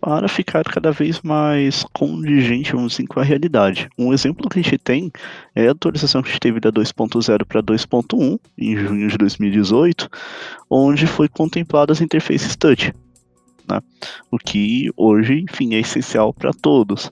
para 0.00 0.26
ficar 0.26 0.64
cada 0.64 0.90
vez 0.90 1.20
mais 1.20 1.84
condigente, 1.92 2.72
vamos 2.72 2.94
dizer, 2.94 3.06
com 3.06 3.20
a 3.20 3.22
realidade. 3.22 3.88
Um 3.96 4.12
exemplo 4.12 4.48
que 4.48 4.58
a 4.58 4.62
gente 4.62 4.76
tem 4.76 5.12
é 5.54 5.68
a 5.68 5.70
atualização 5.70 6.20
que 6.20 6.30
a 6.30 6.32
gente 6.32 6.40
teve 6.40 6.58
da 6.58 6.72
2.0 6.72 7.44
para 7.44 7.62
2.1 7.62 8.40
em 8.58 8.76
junho 8.76 9.06
de 9.08 9.16
2018, 9.18 10.08
onde 10.68 11.06
foi 11.06 11.28
contemplada 11.28 11.92
as 11.92 12.00
interfaces 12.00 12.56
touch, 12.56 12.92
né? 13.70 13.78
o 14.32 14.36
que 14.36 14.90
hoje, 14.96 15.44
enfim, 15.48 15.74
é 15.74 15.78
essencial 15.78 16.34
para 16.34 16.50
todos. 16.52 17.08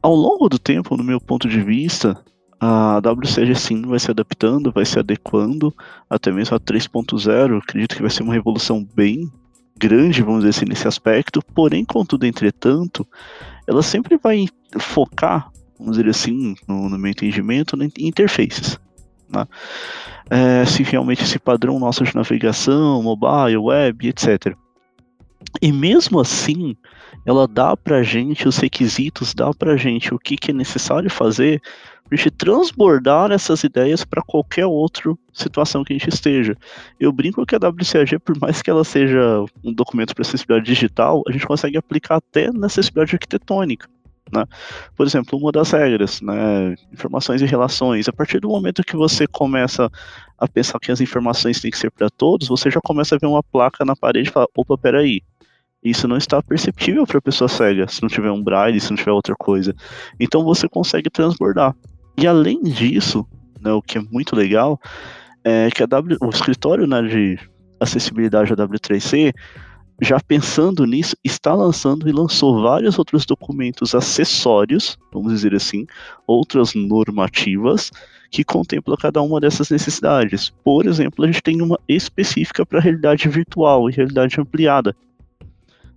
Ao 0.00 0.14
longo 0.14 0.48
do 0.48 0.58
tempo, 0.58 0.96
no 0.96 1.04
meu 1.04 1.20
ponto 1.20 1.46
de 1.46 1.60
vista, 1.60 2.18
a 2.64 3.00
WCG 3.00 3.56
sim 3.56 3.82
vai 3.82 3.98
se 3.98 4.08
adaptando, 4.08 4.70
vai 4.70 4.84
se 4.84 4.96
adequando, 4.96 5.74
até 6.08 6.30
mesmo 6.30 6.56
a 6.56 6.60
3.0, 6.60 7.58
acredito 7.58 7.96
que 7.96 8.02
vai 8.02 8.10
ser 8.10 8.22
uma 8.22 8.32
revolução 8.32 8.86
bem 8.94 9.28
grande, 9.76 10.22
vamos 10.22 10.44
dizer 10.44 10.50
assim, 10.50 10.66
nesse 10.66 10.86
aspecto, 10.86 11.42
porém, 11.56 11.84
contudo, 11.84 12.24
entretanto, 12.24 13.04
ela 13.66 13.82
sempre 13.82 14.16
vai 14.16 14.46
focar, 14.78 15.50
vamos 15.76 15.96
dizer 15.96 16.08
assim, 16.08 16.54
no, 16.68 16.88
no 16.88 16.96
meu 16.96 17.10
entendimento, 17.10 17.76
em 17.82 17.90
interfaces. 18.06 18.78
Né? 19.28 19.44
É, 20.30 20.64
se 20.64 20.84
realmente 20.84 21.24
esse 21.24 21.40
padrão 21.40 21.80
nosso 21.80 22.04
de 22.04 22.14
navegação, 22.14 23.02
mobile, 23.02 23.56
web, 23.56 24.06
etc. 24.06 24.56
E 25.60 25.72
mesmo 25.72 26.20
assim, 26.20 26.76
ela 27.26 27.48
dá 27.48 27.76
pra 27.76 28.04
gente 28.04 28.46
os 28.46 28.56
requisitos, 28.58 29.34
dá 29.34 29.52
pra 29.52 29.76
gente 29.76 30.14
o 30.14 30.18
que, 30.18 30.36
que 30.36 30.52
é 30.52 30.54
necessário 30.54 31.10
fazer 31.10 31.60
a 32.14 32.16
gente 32.16 32.30
transbordar 32.30 33.30
essas 33.30 33.64
ideias 33.64 34.04
para 34.04 34.22
qualquer 34.22 34.66
outra 34.66 35.14
situação 35.32 35.84
que 35.84 35.92
a 35.92 35.98
gente 35.98 36.08
esteja. 36.08 36.56
Eu 36.98 37.12
brinco 37.12 37.44
que 37.46 37.54
a 37.54 37.58
WCAG, 37.58 38.18
por 38.18 38.38
mais 38.38 38.60
que 38.60 38.70
ela 38.70 38.84
seja 38.84 39.44
um 39.64 39.72
documento 39.72 40.14
para 40.14 40.22
acessibilidade 40.22 40.66
digital, 40.66 41.22
a 41.28 41.32
gente 41.32 41.46
consegue 41.46 41.76
aplicar 41.76 42.16
até 42.16 42.50
na 42.52 42.66
acessibilidade 42.66 43.14
arquitetônica. 43.14 43.88
Né? 44.32 44.44
Por 44.96 45.06
exemplo, 45.06 45.38
uma 45.38 45.52
das 45.52 45.70
regras, 45.72 46.20
né, 46.22 46.74
informações 46.92 47.42
e 47.42 47.46
relações. 47.46 48.08
A 48.08 48.12
partir 48.12 48.40
do 48.40 48.48
momento 48.48 48.82
que 48.82 48.96
você 48.96 49.26
começa 49.26 49.90
a 50.38 50.48
pensar 50.48 50.80
que 50.80 50.90
as 50.90 51.00
informações 51.00 51.60
têm 51.60 51.70
que 51.70 51.78
ser 51.78 51.90
para 51.90 52.08
todos, 52.08 52.48
você 52.48 52.70
já 52.70 52.80
começa 52.82 53.14
a 53.14 53.18
ver 53.18 53.26
uma 53.26 53.42
placa 53.42 53.84
na 53.84 53.94
parede 53.94 54.30
e 54.30 54.32
fala: 54.32 54.46
opa, 54.56 54.78
peraí, 54.78 55.22
isso 55.82 56.08
não 56.08 56.16
está 56.16 56.42
perceptível 56.42 57.06
para 57.06 57.18
a 57.18 57.22
pessoa 57.22 57.48
cega, 57.48 57.86
se 57.88 58.00
não 58.00 58.08
tiver 58.08 58.30
um 58.30 58.42
braille, 58.42 58.80
se 58.80 58.90
não 58.90 58.96
tiver 58.96 59.12
outra 59.12 59.34
coisa. 59.34 59.74
Então 60.18 60.44
você 60.44 60.68
consegue 60.68 61.10
transbordar. 61.10 61.74
E 62.16 62.26
além 62.26 62.62
disso, 62.62 63.26
né, 63.60 63.72
o 63.72 63.82
que 63.82 63.98
é 63.98 64.02
muito 64.10 64.36
legal, 64.36 64.80
é 65.44 65.68
que 65.70 65.82
a 65.82 65.86
w, 65.86 66.16
o 66.20 66.30
escritório 66.30 66.86
né, 66.86 67.02
de 67.02 67.38
acessibilidade 67.80 68.54
da 68.54 68.66
W3C, 68.66 69.32
já 70.00 70.18
pensando 70.20 70.84
nisso, 70.84 71.16
está 71.22 71.54
lançando 71.54 72.08
e 72.08 72.12
lançou 72.12 72.62
vários 72.62 72.98
outros 72.98 73.24
documentos 73.24 73.94
acessórios, 73.94 74.98
vamos 75.12 75.32
dizer 75.32 75.54
assim, 75.54 75.86
outras 76.26 76.74
normativas, 76.74 77.90
que 78.30 78.42
contemplam 78.42 78.96
cada 78.96 79.20
uma 79.20 79.38
dessas 79.38 79.70
necessidades. 79.70 80.50
Por 80.64 80.86
exemplo, 80.86 81.24
a 81.24 81.26
gente 81.26 81.42
tem 81.42 81.60
uma 81.60 81.78
específica 81.86 82.64
para 82.64 82.80
realidade 82.80 83.28
virtual 83.28 83.88
e 83.88 83.92
realidade 83.92 84.40
ampliada. 84.40 84.96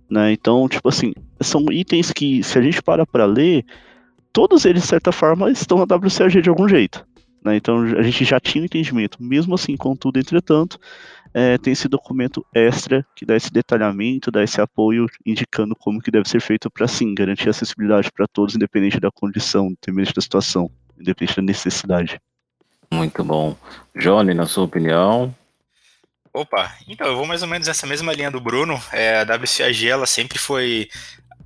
Né? 0.08 0.32
Então, 0.32 0.68
tipo 0.68 0.88
assim, 0.88 1.12
são 1.40 1.64
itens 1.72 2.12
que, 2.12 2.42
se 2.42 2.58
a 2.58 2.62
gente 2.62 2.82
para 2.82 3.06
para 3.06 3.24
ler, 3.24 3.64
todos 4.36 4.66
eles, 4.66 4.82
de 4.82 4.88
certa 4.88 5.10
forma, 5.10 5.50
estão 5.50 5.78
na 5.78 5.96
WCAG 5.96 6.42
de 6.42 6.50
algum 6.50 6.68
jeito. 6.68 7.06
Né? 7.42 7.56
Então 7.56 7.78
a 7.78 8.02
gente 8.02 8.22
já 8.22 8.38
tinha 8.38 8.60
um 8.60 8.66
entendimento. 8.66 9.16
Mesmo 9.18 9.54
assim, 9.54 9.74
contudo, 9.78 10.18
entretanto, 10.18 10.78
é, 11.32 11.56
tem 11.56 11.72
esse 11.72 11.88
documento 11.88 12.44
extra 12.54 13.02
que 13.16 13.24
dá 13.24 13.34
esse 13.34 13.50
detalhamento, 13.50 14.30
dá 14.30 14.44
esse 14.44 14.60
apoio, 14.60 15.06
indicando 15.24 15.74
como 15.74 16.02
que 16.02 16.10
deve 16.10 16.28
ser 16.28 16.42
feito 16.42 16.70
para 16.70 16.86
sim 16.86 17.14
garantir 17.14 17.48
acessibilidade 17.48 18.12
para 18.12 18.26
todos, 18.26 18.54
independente 18.54 19.00
da 19.00 19.10
condição, 19.10 19.68
independente 19.68 20.12
da 20.12 20.20
situação, 20.20 20.70
independente 21.00 21.36
da 21.36 21.42
necessidade. 21.42 22.20
Muito 22.92 23.24
bom. 23.24 23.56
Johnny, 23.96 24.34
na 24.34 24.44
sua 24.44 24.64
opinião, 24.64 25.34
Opa, 26.30 26.70
então 26.86 27.06
eu 27.06 27.16
vou 27.16 27.24
mais 27.24 27.40
ou 27.40 27.48
menos 27.48 27.66
nessa 27.66 27.86
mesma 27.86 28.12
linha 28.12 28.30
do 28.30 28.38
Bruno. 28.38 28.78
É, 28.92 29.20
a 29.20 29.22
WCAG 29.22 29.88
ela 29.88 30.04
sempre 30.04 30.38
foi 30.38 30.86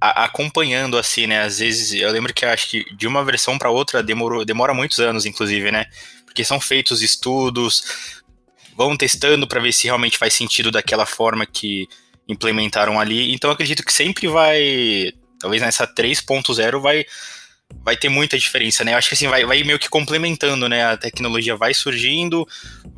acompanhando 0.01 0.97
assim, 0.97 1.27
né? 1.27 1.43
Às 1.43 1.59
vezes 1.59 1.93
eu 1.93 2.11
lembro 2.11 2.33
que 2.33 2.47
acho 2.47 2.71
que 2.71 2.95
de 2.95 3.07
uma 3.07 3.25
versão 3.25 3.59
para 3.59 3.71
outra 3.71 4.03
demorou, 4.03 4.45
demora 4.45 4.73
muitos 4.73 4.99
anos, 4.99 5.27
inclusive, 5.27 5.71
né? 5.71 5.87
Porque 6.25 6.45
são 6.45 6.61
feitos 6.61 7.03
estudos, 7.03 7.85
vão 8.77 8.97
testando 8.97 9.47
para 9.47 9.61
ver 9.61 9.73
se 9.73 9.85
realmente 9.85 10.17
faz 10.17 10.33
sentido 10.33 10.71
daquela 10.71 11.05
forma 11.05 11.45
que 11.45 11.87
implementaram 12.27 12.99
ali. 12.99 13.35
Então 13.35 13.51
acredito 13.51 13.85
que 13.85 13.93
sempre 13.93 14.27
vai, 14.27 15.13
talvez 15.39 15.61
nessa 15.61 15.87
3.0 15.87 16.81
vai 16.81 17.05
vai 17.83 17.97
ter 17.97 18.09
muita 18.09 18.39
diferença, 18.39 18.85
né? 18.85 18.93
Eu 18.93 18.99
acho 18.99 19.09
que 19.09 19.15
assim, 19.15 19.29
vai, 19.29 19.45
vai 19.45 19.63
meio 19.63 19.79
que 19.79 19.89
complementando, 19.89 20.69
né? 20.69 20.85
A 20.85 20.97
tecnologia 20.97 21.57
vai 21.57 21.73
surgindo, 21.73 22.47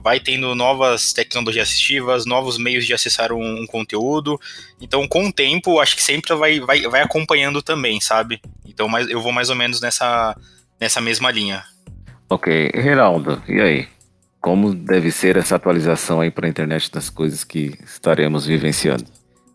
vai 0.02 0.18
tendo 0.18 0.54
novas 0.54 1.12
tecnologias 1.12 1.68
assistivas, 1.68 2.26
novos 2.26 2.58
meios 2.58 2.84
de 2.84 2.92
acessar 2.92 3.32
um, 3.32 3.62
um 3.62 3.66
conteúdo. 3.66 4.38
Então, 4.80 5.06
com 5.06 5.26
o 5.26 5.32
tempo, 5.32 5.80
acho 5.80 5.96
que 5.96 6.02
sempre 6.02 6.34
vai, 6.34 6.60
vai, 6.60 6.82
vai 6.82 7.02
acompanhando 7.02 7.62
também, 7.62 8.00
sabe? 8.00 8.40
Então, 8.64 8.88
mais, 8.88 9.08
eu 9.08 9.20
vou 9.20 9.32
mais 9.32 9.50
ou 9.50 9.56
menos 9.56 9.80
nessa, 9.80 10.36
nessa 10.80 11.00
mesma 11.00 11.30
linha. 11.30 11.64
Ok. 12.28 12.70
Reinaldo, 12.74 13.42
e 13.48 13.60
aí? 13.60 13.88
Como 14.40 14.74
deve 14.74 15.12
ser 15.12 15.36
essa 15.36 15.54
atualização 15.54 16.20
aí 16.20 16.30
para 16.30 16.46
a 16.46 16.50
internet 16.50 16.90
das 16.90 17.08
coisas 17.08 17.44
que 17.44 17.78
estaremos 17.84 18.44
vivenciando? 18.44 19.04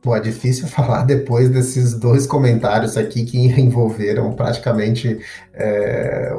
Pô, 0.01 0.15
é 0.15 0.19
difícil 0.19 0.67
falar 0.69 1.03
depois 1.03 1.49
desses 1.49 1.93
dois 1.93 2.27
comentários 2.27 2.95
aqui 2.97 3.25
que 3.25 3.37
envolveram 3.37 4.31
praticamente 4.33 5.19
é, 5.53 6.33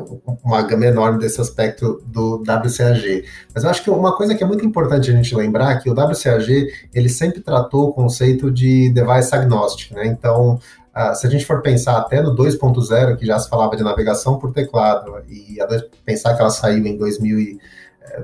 uma 0.44 0.62
gama 0.62 0.86
enorme 0.86 1.18
desse 1.18 1.40
aspecto 1.40 2.02
do 2.06 2.36
WCAG. 2.42 3.24
Mas 3.54 3.64
eu 3.64 3.70
acho 3.70 3.82
que 3.82 3.90
uma 3.90 4.16
coisa 4.16 4.34
que 4.34 4.42
é 4.42 4.46
muito 4.46 4.64
importante 4.64 5.10
a 5.10 5.14
gente 5.14 5.34
lembrar 5.34 5.72
é 5.72 5.78
que 5.78 5.90
o 5.90 5.92
WCAG 5.92 6.68
ele 6.94 7.08
sempre 7.08 7.40
tratou 7.40 7.88
o 7.88 7.92
conceito 7.92 8.50
de 8.50 8.90
device 8.90 9.34
agnostic, 9.34 9.92
né? 9.92 10.06
Então, 10.06 10.58
Uh, 10.98 11.14
se 11.14 11.28
a 11.28 11.30
gente 11.30 11.46
for 11.46 11.62
pensar 11.62 11.96
até 11.96 12.20
no 12.20 12.34
2.0, 12.34 13.16
que 13.16 13.24
já 13.24 13.38
se 13.38 13.48
falava 13.48 13.76
de 13.76 13.84
navegação 13.84 14.36
por 14.36 14.52
teclado, 14.52 15.12
e 15.28 15.56
pensar 16.04 16.34
que 16.34 16.40
ela 16.40 16.50
saiu 16.50 16.84
em 16.84 16.96
2000 16.96 17.56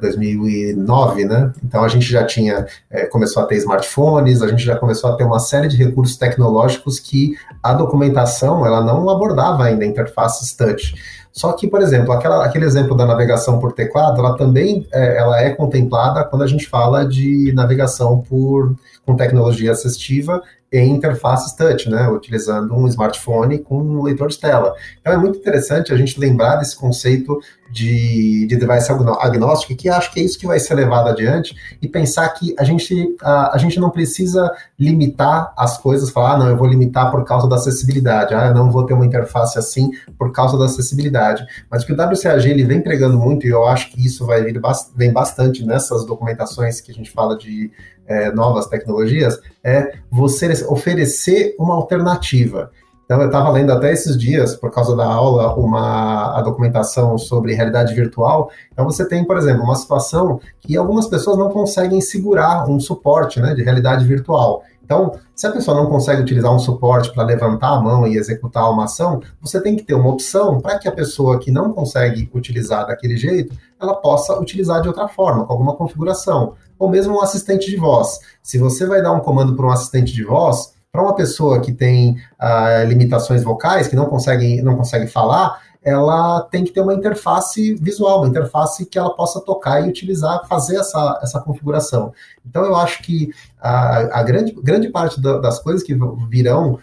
2009, 0.00 1.24
né? 1.24 1.52
Então 1.64 1.84
a 1.84 1.88
gente 1.88 2.06
já 2.06 2.24
tinha 2.24 2.66
é, 2.90 3.06
começou 3.06 3.42
a 3.42 3.46
ter 3.46 3.56
smartphones, 3.56 4.42
a 4.42 4.48
gente 4.48 4.64
já 4.64 4.76
começou 4.76 5.10
a 5.10 5.16
ter 5.16 5.24
uma 5.24 5.38
série 5.38 5.68
de 5.68 5.76
recursos 5.76 6.16
tecnológicos 6.16 6.98
que 6.98 7.36
a 7.62 7.72
documentação 7.72 8.64
ela 8.64 8.82
não 8.82 9.08
abordava 9.08 9.64
ainda 9.64 9.84
interfaces 9.84 10.54
touch. 10.54 10.94
Só 11.34 11.52
que, 11.52 11.66
por 11.66 11.82
exemplo, 11.82 12.12
aquela, 12.12 12.44
aquele 12.44 12.64
exemplo 12.64 12.96
da 12.96 13.04
navegação 13.04 13.58
por 13.58 13.72
teclado, 13.72 14.20
ela 14.20 14.36
também 14.36 14.86
é, 14.92 15.18
ela 15.18 15.42
é 15.42 15.50
contemplada 15.50 16.22
quando 16.24 16.42
a 16.42 16.46
gente 16.46 16.68
fala 16.68 17.04
de 17.04 17.52
navegação 17.52 18.20
por 18.20 18.76
com 19.04 19.16
tecnologia 19.16 19.72
assistiva 19.72 20.40
em 20.72 20.90
interfaces 20.92 21.52
touch, 21.52 21.88
né, 21.88 22.08
utilizando 22.08 22.74
um 22.74 22.86
smartphone 22.88 23.58
com 23.58 23.78
um 23.80 24.02
leitor 24.02 24.28
de 24.28 24.38
tela. 24.38 24.74
Então 25.00 25.12
é 25.12 25.16
muito 25.16 25.38
interessante 25.38 25.92
a 25.92 25.96
gente 25.96 26.18
lembrar 26.18 26.56
desse 26.56 26.76
conceito 26.76 27.38
de, 27.74 28.46
de 28.46 28.56
device 28.56 28.92
agnóstico, 28.92 29.74
que 29.74 29.88
acho 29.88 30.12
que 30.12 30.20
é 30.20 30.22
isso 30.22 30.38
que 30.38 30.46
vai 30.46 30.60
ser 30.60 30.74
levado 30.74 31.08
adiante, 31.08 31.56
e 31.82 31.88
pensar 31.88 32.28
que 32.28 32.54
a 32.56 32.62
gente, 32.62 33.16
a, 33.20 33.56
a 33.56 33.58
gente 33.58 33.80
não 33.80 33.90
precisa 33.90 34.48
limitar 34.78 35.52
as 35.56 35.76
coisas, 35.76 36.10
falar, 36.10 36.34
ah, 36.34 36.38
não, 36.38 36.48
eu 36.48 36.56
vou 36.56 36.68
limitar 36.68 37.10
por 37.10 37.24
causa 37.24 37.48
da 37.48 37.56
acessibilidade, 37.56 38.32
ah, 38.32 38.46
eu 38.46 38.54
não 38.54 38.70
vou 38.70 38.86
ter 38.86 38.94
uma 38.94 39.04
interface 39.04 39.58
assim 39.58 39.90
por 40.16 40.30
causa 40.30 40.56
da 40.56 40.66
acessibilidade. 40.66 41.44
Mas 41.68 41.82
o 41.82 41.86
que 41.86 41.92
o 41.92 41.96
WCAG 41.96 42.48
ele 42.48 42.62
vem 42.62 42.80
pregando 42.80 43.18
muito, 43.18 43.44
e 43.44 43.50
eu 43.50 43.66
acho 43.66 43.90
que 43.90 44.06
isso 44.06 44.24
vai 44.24 44.44
vir 44.44 44.60
vem 44.94 45.12
bastante 45.12 45.66
nessas 45.66 46.06
documentações 46.06 46.80
que 46.80 46.92
a 46.92 46.94
gente 46.94 47.10
fala 47.10 47.36
de 47.36 47.72
é, 48.06 48.30
novas 48.30 48.68
tecnologias, 48.68 49.40
é 49.64 49.94
você 50.08 50.64
oferecer 50.68 51.56
uma 51.58 51.74
alternativa. 51.74 52.70
Então, 53.04 53.20
eu 53.20 53.26
estava 53.26 53.50
lendo 53.50 53.70
até 53.70 53.92
esses 53.92 54.16
dias, 54.16 54.56
por 54.56 54.70
causa 54.70 54.96
da 54.96 55.06
aula, 55.06 55.54
uma 55.56 56.38
a 56.38 56.40
documentação 56.40 57.18
sobre 57.18 57.54
realidade 57.54 57.94
virtual. 57.94 58.50
Então, 58.72 58.84
você 58.86 59.06
tem, 59.06 59.24
por 59.24 59.36
exemplo, 59.36 59.62
uma 59.62 59.76
situação 59.76 60.40
que 60.60 60.76
algumas 60.76 61.06
pessoas 61.06 61.36
não 61.36 61.50
conseguem 61.50 62.00
segurar 62.00 62.68
um 62.68 62.80
suporte 62.80 63.40
né, 63.40 63.54
de 63.54 63.62
realidade 63.62 64.06
virtual. 64.06 64.62
Então, 64.84 65.18
se 65.34 65.46
a 65.46 65.50
pessoa 65.50 65.76
não 65.76 65.86
consegue 65.86 66.20
utilizar 66.20 66.54
um 66.54 66.58
suporte 66.58 67.12
para 67.12 67.24
levantar 67.24 67.70
a 67.70 67.80
mão 67.80 68.06
e 68.06 68.16
executar 68.16 68.70
uma 68.70 68.84
ação, 68.84 69.20
você 69.40 69.60
tem 69.60 69.76
que 69.76 69.82
ter 69.82 69.94
uma 69.94 70.10
opção 70.10 70.60
para 70.60 70.78
que 70.78 70.86
a 70.86 70.92
pessoa 70.92 71.38
que 71.38 71.50
não 71.50 71.72
consegue 71.72 72.30
utilizar 72.34 72.86
daquele 72.86 73.16
jeito, 73.16 73.56
ela 73.80 73.94
possa 73.94 74.38
utilizar 74.38 74.82
de 74.82 74.88
outra 74.88 75.08
forma, 75.08 75.46
com 75.46 75.52
alguma 75.52 75.74
configuração. 75.74 76.54
Ou 76.78 76.88
mesmo 76.88 77.16
um 77.16 77.22
assistente 77.22 77.70
de 77.70 77.76
voz. 77.76 78.18
Se 78.42 78.58
você 78.58 78.86
vai 78.86 79.00
dar 79.00 79.12
um 79.12 79.20
comando 79.20 79.56
para 79.56 79.66
um 79.66 79.70
assistente 79.70 80.12
de 80.12 80.22
voz, 80.22 80.73
para 80.94 81.02
uma 81.02 81.16
pessoa 81.16 81.60
que 81.60 81.72
tem 81.72 82.12
uh, 82.40 82.86
limitações 82.86 83.42
vocais, 83.42 83.88
que 83.88 83.96
não 83.96 84.06
consegue, 84.06 84.62
não 84.62 84.76
consegue 84.76 85.08
falar, 85.08 85.60
ela 85.82 86.42
tem 86.42 86.62
que 86.62 86.70
ter 86.70 86.82
uma 86.82 86.94
interface 86.94 87.74
visual, 87.74 88.20
uma 88.20 88.28
interface 88.28 88.86
que 88.86 88.96
ela 88.96 89.10
possa 89.10 89.40
tocar 89.40 89.84
e 89.84 89.88
utilizar, 89.88 90.46
fazer 90.46 90.76
essa, 90.76 91.18
essa 91.20 91.40
configuração. 91.40 92.12
Então, 92.46 92.64
eu 92.64 92.76
acho 92.76 93.02
que 93.02 93.30
a, 93.60 94.20
a 94.20 94.22
grande, 94.22 94.52
grande 94.52 94.88
parte 94.88 95.20
da, 95.20 95.38
das 95.38 95.58
coisas 95.58 95.82
que 95.82 95.98
virão 96.28 96.78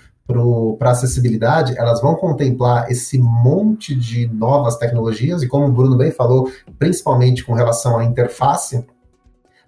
para 0.78 0.92
acessibilidade, 0.92 1.78
elas 1.78 2.02
vão 2.02 2.16
contemplar 2.16 2.92
esse 2.92 3.18
monte 3.18 3.96
de 3.96 4.28
novas 4.28 4.76
tecnologias, 4.76 5.42
e 5.42 5.48
como 5.48 5.68
o 5.68 5.72
Bruno 5.72 5.96
bem 5.96 6.12
falou, 6.12 6.52
principalmente 6.78 7.46
com 7.46 7.54
relação 7.54 7.98
à 7.98 8.04
interface, 8.04 8.86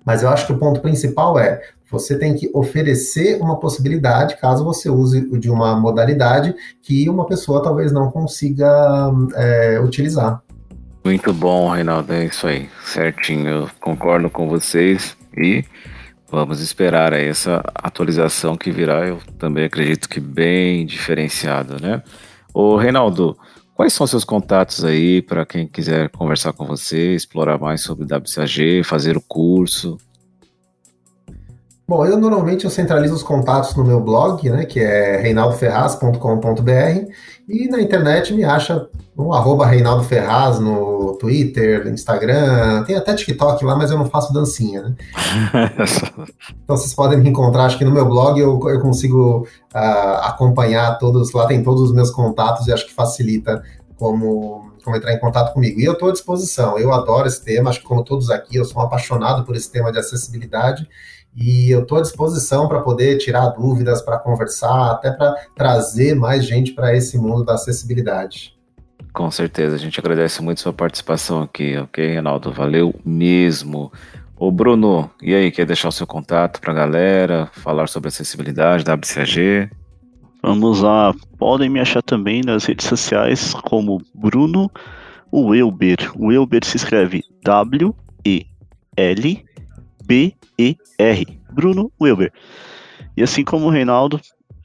mas 0.03 0.21
eu 0.21 0.27
acho 0.27 0.45
que 0.45 0.51
o 0.51 0.59
ponto 0.59 0.81
principal 0.81 1.39
é 1.39 1.61
você 1.93 2.17
tem 2.17 2.33
que 2.33 2.49
oferecer 2.55 3.39
uma 3.39 3.59
possibilidade, 3.59 4.35
caso 4.37 4.65
você 4.65 4.89
use 4.89 5.29
de 5.37 5.47
uma 5.47 5.75
modalidade 5.79 6.55
que 6.81 7.07
uma 7.07 7.23
pessoa 7.27 7.61
talvez 7.61 7.91
não 7.91 8.09
consiga 8.09 9.11
é, 9.35 9.79
utilizar. 9.79 10.41
Muito 11.05 11.31
bom, 11.31 11.69
Reinaldo, 11.69 12.11
é 12.11 12.25
isso 12.25 12.47
aí, 12.47 12.67
certinho. 12.83 13.47
Eu 13.47 13.69
concordo 13.79 14.27
com 14.27 14.49
vocês 14.49 15.15
e 15.37 15.63
vamos 16.31 16.61
esperar 16.61 17.13
essa 17.13 17.61
atualização 17.75 18.57
que 18.57 18.71
virá. 18.71 19.07
Eu 19.07 19.19
também 19.37 19.65
acredito 19.65 20.09
que 20.09 20.19
bem 20.19 20.87
diferenciada, 20.87 21.77
né? 21.79 22.01
Ô, 22.51 22.75
Reinaldo, 22.75 23.37
quais 23.75 23.93
são 23.93 24.07
seus 24.07 24.23
contatos 24.23 24.83
aí 24.83 25.21
para 25.21 25.45
quem 25.45 25.67
quiser 25.67 26.09
conversar 26.09 26.53
com 26.53 26.65
você, 26.65 27.13
explorar 27.13 27.59
mais 27.59 27.81
sobre 27.81 28.05
WCAG, 28.05 28.83
fazer 28.83 29.15
o 29.15 29.21
curso? 29.21 29.95
Bom, 31.85 32.05
eu 32.05 32.17
normalmente 32.17 32.63
eu 32.63 32.71
centralizo 32.71 33.13
os 33.13 33.23
contatos 33.23 33.75
no 33.75 33.83
meu 33.83 33.99
blog, 33.99 34.49
né, 34.49 34.63
que 34.65 34.79
é 34.79 35.17
reinaldoferraz.com.br 35.17 37.11
e 37.49 37.67
na 37.67 37.81
internet 37.81 38.33
me 38.33 38.45
acha 38.45 38.87
no 39.17 39.33
arroba 39.33 39.65
Reinaldo 39.65 40.01
Ferraz 40.03 40.59
no 40.59 41.17
Twitter, 41.19 41.85
Instagram, 41.87 42.83
tem 42.83 42.95
até 42.95 43.13
TikTok 43.13 43.65
lá, 43.65 43.75
mas 43.75 43.91
eu 43.91 43.97
não 43.97 44.05
faço 44.05 44.31
dancinha, 44.31 44.81
né? 44.81 44.95
então 46.63 46.77
vocês 46.77 46.93
podem 46.93 47.19
me 47.19 47.29
encontrar, 47.29 47.65
acho 47.65 47.77
que 47.77 47.83
no 47.83 47.91
meu 47.91 48.05
blog 48.05 48.39
eu, 48.39 48.59
eu 48.69 48.79
consigo 48.79 49.45
uh, 49.75 50.17
acompanhar 50.23 50.97
todos, 50.97 51.33
lá 51.33 51.45
tem 51.47 51.61
todos 51.63 51.81
os 51.81 51.93
meus 51.93 52.09
contatos 52.09 52.65
e 52.65 52.71
acho 52.71 52.87
que 52.87 52.93
facilita 52.93 53.61
como, 53.97 54.71
como 54.85 54.95
entrar 54.95 55.13
em 55.13 55.19
contato 55.19 55.53
comigo. 55.53 55.81
E 55.81 55.83
eu 55.83 55.93
estou 55.93 56.07
à 56.07 56.11
disposição, 56.13 56.79
eu 56.79 56.93
adoro 56.93 57.27
esse 57.27 57.43
tema, 57.43 57.69
acho 57.69 57.81
que 57.81 57.85
como 57.85 58.05
todos 58.05 58.29
aqui, 58.29 58.55
eu 58.55 58.63
sou 58.63 58.81
um 58.81 58.85
apaixonado 58.85 59.43
por 59.43 59.53
esse 59.53 59.69
tema 59.69 59.91
de 59.91 59.99
acessibilidade 59.99 60.87
e 61.35 61.71
eu 61.71 61.81
estou 61.81 61.97
à 61.97 62.01
disposição 62.01 62.67
para 62.67 62.81
poder 62.81 63.17
tirar 63.17 63.49
dúvidas, 63.49 64.01
para 64.01 64.19
conversar, 64.19 64.91
até 64.91 65.11
para 65.11 65.33
trazer 65.55 66.15
mais 66.15 66.45
gente 66.45 66.73
para 66.73 66.95
esse 66.95 67.17
mundo 67.17 67.43
da 67.43 67.55
acessibilidade. 67.55 68.53
Com 69.11 69.29
certeza, 69.29 69.75
a 69.75 69.79
gente 69.79 69.99
agradece 69.99 70.41
muito 70.41 70.61
sua 70.61 70.73
participação 70.73 71.41
aqui, 71.41 71.77
ok, 71.77 72.13
Reinaldo? 72.13 72.51
Valeu 72.51 72.93
mesmo. 73.05 73.91
Ô 74.35 74.51
Bruno, 74.51 75.09
e 75.21 75.33
aí, 75.33 75.51
quer 75.51 75.65
deixar 75.65 75.89
o 75.89 75.91
seu 75.91 76.07
contato 76.07 76.59
para 76.59 76.71
a 76.71 76.75
galera, 76.75 77.49
falar 77.53 77.87
sobre 77.87 78.09
acessibilidade 78.09 78.83
da 78.83 78.93
WCAG? 78.93 79.69
Vamos 80.41 80.81
lá, 80.81 81.13
podem 81.37 81.69
me 81.69 81.79
achar 81.79 82.01
também 82.01 82.41
nas 82.41 82.65
redes 82.65 82.87
sociais 82.87 83.53
como 83.53 84.01
Bruno 84.13 84.69
Welber. 85.31 86.11
O 86.15 86.27
Welber 86.27 86.65
se 86.65 86.77
escreve 86.77 87.23
W-E-L 87.43 89.45
B-E-R, 90.05 91.39
Bruno 91.51 91.91
Wilber. 92.01 92.31
E 93.15 93.23
assim 93.23 93.43
como 93.43 93.67
o 93.67 93.69
Reinaldo, 93.69 94.19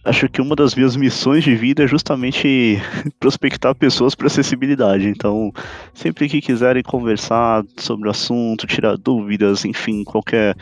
acho 0.05 0.29
que 0.29 0.41
uma 0.41 0.57
das 0.57 0.75
minhas 0.75 0.97
missões 0.97 1.45
de 1.45 1.55
vida 1.55 1.85
é 1.85 1.87
justamente 1.87 2.79
prospectar 3.21 3.75
pessoas 3.75 4.15
para 4.15 4.27
acessibilidade. 4.27 5.09
Então, 5.09 5.53
sempre 5.95 6.29
que 6.29 6.41
quiserem 6.41 6.83
conversar 6.83 7.65
sobre 7.77 8.09
o 8.09 8.11
assunto, 8.11 8.67
tirar 8.67 8.97
dúvidas, 8.97 9.65
enfim, 9.65 10.05
qualquer 10.05 10.57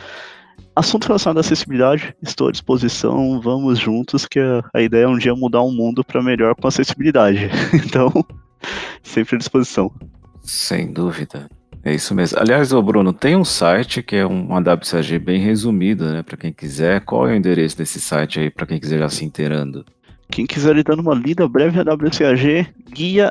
assunto 0.74 1.06
relacionado 1.06 1.38
à 1.38 1.40
acessibilidade, 1.40 2.14
estou 2.22 2.48
à 2.48 2.52
disposição. 2.52 3.40
Vamos 3.40 3.78
juntos, 3.78 4.26
que 4.26 4.40
a, 4.74 4.82
ideia 4.82 5.04
é 5.04 5.08
um 5.08 5.18
dia 5.18 5.34
mudar 5.34 5.62
o 5.62 5.70
mundo 5.70 6.04
para 6.04 6.22
melhor 6.22 6.54
com 6.54 6.66
acessibilidade. 6.66 7.48
Então, 7.72 8.12
sempre 9.02 9.36
à 9.36 9.38
disposição. 9.38 9.90
Sem 10.42 10.92
dúvida. 10.92 11.48
É 11.86 11.94
isso 11.94 12.16
mesmo. 12.16 12.36
Aliás, 12.40 12.72
ô 12.72 12.82
Bruno, 12.82 13.12
tem 13.12 13.36
um 13.36 13.44
site 13.44 14.02
que 14.02 14.16
é 14.16 14.26
um 14.26 14.48
WCAG 14.56 15.20
bem 15.20 15.38
resumido, 15.38 16.10
né? 16.10 16.20
Para 16.20 16.36
quem 16.36 16.52
quiser. 16.52 17.00
Qual 17.02 17.28
é 17.28 17.32
o 17.32 17.36
endereço 17.36 17.78
desse 17.78 18.00
site 18.00 18.40
aí, 18.40 18.50
para 18.50 18.66
quem 18.66 18.80
quiser 18.80 18.98
já 18.98 19.08
se 19.08 19.24
inteirando? 19.24 19.86
Quem 20.28 20.46
quiser 20.46 20.76
ir 20.76 20.82
dando 20.82 20.98
uma 20.98 21.14
lida 21.14 21.46
breve 21.46 21.80
na 21.84 21.92
WCAG, 21.92 22.66
guia-wcag.com. 22.90 23.30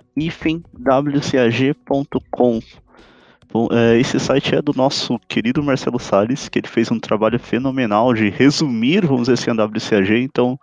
É, 3.73 3.99
esse 3.99 4.17
site 4.21 4.55
é 4.55 4.61
do 4.61 4.71
nosso 4.73 5.19
querido 5.27 5.61
Marcelo 5.61 5.99
Salles, 5.99 6.47
que 6.47 6.59
ele 6.59 6.69
fez 6.69 6.89
um 6.89 6.97
trabalho 6.97 7.37
fenomenal 7.37 8.13
de 8.13 8.29
resumir, 8.29 9.05
vamos 9.05 9.27
dizer 9.27 9.33
assim, 9.33 9.51
a 9.51 9.65
WCAG. 9.65 10.21
Então, 10.21 10.57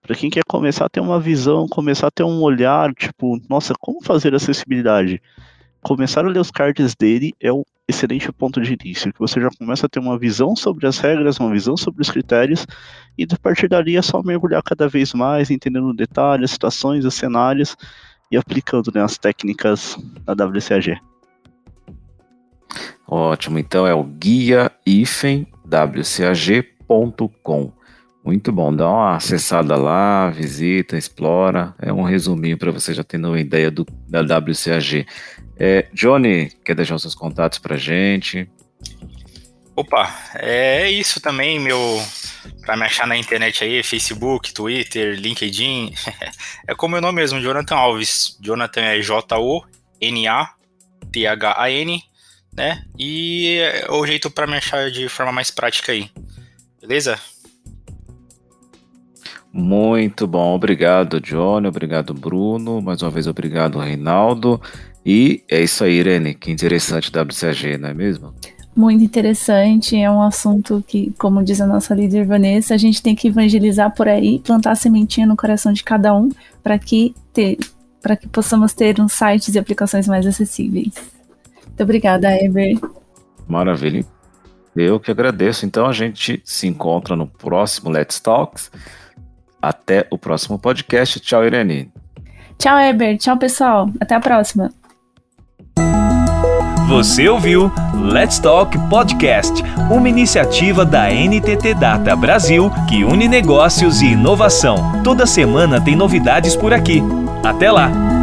para 0.00 0.16
quem 0.16 0.30
quer 0.30 0.44
começar 0.48 0.86
a 0.86 0.88
ter 0.88 1.00
uma 1.00 1.20
visão, 1.20 1.68
começar 1.68 2.06
a 2.06 2.10
ter 2.10 2.24
um 2.24 2.40
olhar, 2.40 2.94
tipo, 2.94 3.38
nossa, 3.50 3.74
como 3.78 4.02
fazer 4.02 4.34
acessibilidade? 4.34 5.20
Começar 5.84 6.24
a 6.24 6.28
ler 6.28 6.40
os 6.40 6.50
cards 6.50 6.94
dele 6.94 7.34
é 7.38 7.52
um 7.52 7.62
excelente 7.86 8.32
ponto 8.32 8.60
de 8.60 8.74
início, 8.80 9.12
que 9.12 9.18
você 9.18 9.38
já 9.38 9.50
começa 9.58 9.84
a 9.84 9.88
ter 9.88 10.00
uma 10.00 10.18
visão 10.18 10.56
sobre 10.56 10.86
as 10.86 10.98
regras, 10.98 11.38
uma 11.38 11.50
visão 11.50 11.76
sobre 11.76 12.00
os 12.00 12.10
critérios, 12.10 12.66
e 13.18 13.24
a 13.30 13.38
partir 13.38 13.68
dali 13.68 13.94
é 13.96 14.02
só 14.02 14.22
mergulhar 14.22 14.62
cada 14.62 14.88
vez 14.88 15.12
mais, 15.12 15.50
entendendo 15.50 15.92
detalhes, 15.92 16.52
situações, 16.52 17.04
os 17.04 17.14
cenários, 17.14 17.76
e 18.32 18.36
aplicando 18.38 18.90
né, 18.92 19.02
as 19.02 19.18
técnicas 19.18 19.98
da 20.24 20.32
WCAG. 20.32 20.98
Ótimo, 23.06 23.58
então 23.58 23.86
é 23.86 23.94
o 23.94 24.02
guia 24.02 24.72
wcag.com. 25.68 26.54
Muito 28.24 28.50
bom, 28.50 28.74
dá 28.74 28.88
uma 28.88 29.16
acessada 29.16 29.76
lá, 29.76 30.30
visita, 30.30 30.96
explora. 30.96 31.74
É 31.78 31.92
um 31.92 32.02
resuminho 32.02 32.56
para 32.56 32.72
você 32.72 32.94
já 32.94 33.04
tendo 33.04 33.28
uma 33.28 33.38
ideia 33.38 33.70
do, 33.70 33.86
da 34.08 34.22
WCAG. 34.22 35.06
É, 35.58 35.86
Johnny, 35.92 36.50
quer 36.64 36.74
deixar 36.74 36.94
os 36.94 37.02
seus 37.02 37.14
contatos 37.14 37.58
pra 37.58 37.76
gente? 37.76 38.48
Opa, 39.76 40.08
é 40.36 40.90
isso 40.90 41.20
também, 41.20 41.60
meu. 41.60 42.02
Pra 42.62 42.78
me 42.78 42.84
achar 42.84 43.06
na 43.06 43.14
internet 43.14 43.62
aí, 43.62 43.82
Facebook, 43.82 44.54
Twitter, 44.54 45.20
LinkedIn. 45.20 45.92
é 46.66 46.74
como 46.74 46.92
meu 46.92 47.02
nome 47.02 47.16
mesmo, 47.20 47.42
Jonathan 47.42 47.76
Alves. 47.76 48.38
Jonathan 48.40 48.80
é 48.80 49.02
J-O-N-A-T-H-A-N. 49.02 49.62
né? 52.56 52.84
E 52.98 53.58
é 53.60 53.86
o 53.90 54.06
jeito 54.06 54.30
para 54.30 54.46
me 54.46 54.56
achar 54.56 54.90
de 54.90 55.10
forma 55.10 55.32
mais 55.32 55.50
prática 55.50 55.92
aí. 55.92 56.10
Beleza? 56.80 57.20
Muito 59.56 60.26
bom, 60.26 60.52
obrigado, 60.52 61.20
Johnny, 61.20 61.68
obrigado, 61.68 62.12
Bruno, 62.12 62.82
mais 62.82 63.00
uma 63.02 63.10
vez 63.12 63.28
obrigado, 63.28 63.78
Reinaldo. 63.78 64.60
E 65.06 65.44
é 65.48 65.62
isso 65.62 65.84
aí, 65.84 65.92
Irene, 65.92 66.34
que 66.34 66.50
interessante 66.50 67.08
WCAG, 67.08 67.78
não 67.78 67.90
é 67.90 67.94
mesmo? 67.94 68.34
Muito 68.74 69.04
interessante, 69.04 69.96
é 69.96 70.10
um 70.10 70.20
assunto 70.20 70.82
que, 70.84 71.14
como 71.16 71.40
diz 71.40 71.60
a 71.60 71.68
nossa 71.68 71.94
líder 71.94 72.26
Vanessa, 72.26 72.74
a 72.74 72.76
gente 72.76 73.00
tem 73.00 73.14
que 73.14 73.28
evangelizar 73.28 73.94
por 73.94 74.08
aí, 74.08 74.40
plantar 74.40 74.74
sementinha 74.74 75.24
no 75.24 75.36
coração 75.36 75.72
de 75.72 75.84
cada 75.84 76.12
um, 76.12 76.30
para 76.60 76.76
que, 76.76 77.14
ter, 77.32 77.56
que 78.20 78.28
possamos 78.32 78.72
ter 78.72 79.00
uns 79.00 79.12
sites 79.12 79.54
e 79.54 79.58
aplicações 79.60 80.08
mais 80.08 80.26
acessíveis. 80.26 80.94
Muito 81.64 81.80
obrigada, 81.80 82.28
Eber. 82.42 82.76
Maravilha. 83.46 84.04
Eu 84.74 84.98
que 84.98 85.12
agradeço. 85.12 85.64
Então 85.64 85.86
a 85.86 85.92
gente 85.92 86.42
se 86.44 86.66
encontra 86.66 87.14
no 87.14 87.28
próximo 87.28 87.88
Let's 87.90 88.18
Talks. 88.18 88.72
Até 89.68 90.06
o 90.10 90.18
próximo 90.18 90.58
podcast. 90.58 91.18
Tchau, 91.20 91.44
Irene. 91.44 91.90
Tchau, 92.58 92.78
Eber. 92.78 93.16
Tchau, 93.18 93.36
pessoal. 93.36 93.90
Até 94.00 94.14
a 94.14 94.20
próxima. 94.20 94.70
Você 96.88 97.28
ouviu 97.28 97.72
Let's 97.94 98.38
Talk 98.38 98.78
Podcast, 98.90 99.62
uma 99.90 100.08
iniciativa 100.08 100.84
da 100.84 101.08
NTT 101.10 101.74
Data 101.74 102.14
Brasil 102.14 102.70
que 102.86 103.02
une 103.02 103.26
negócios 103.26 104.02
e 104.02 104.08
inovação. 104.08 105.02
Toda 105.02 105.26
semana 105.26 105.80
tem 105.80 105.96
novidades 105.96 106.54
por 106.54 106.74
aqui. 106.74 107.02
Até 107.42 107.70
lá! 107.72 108.13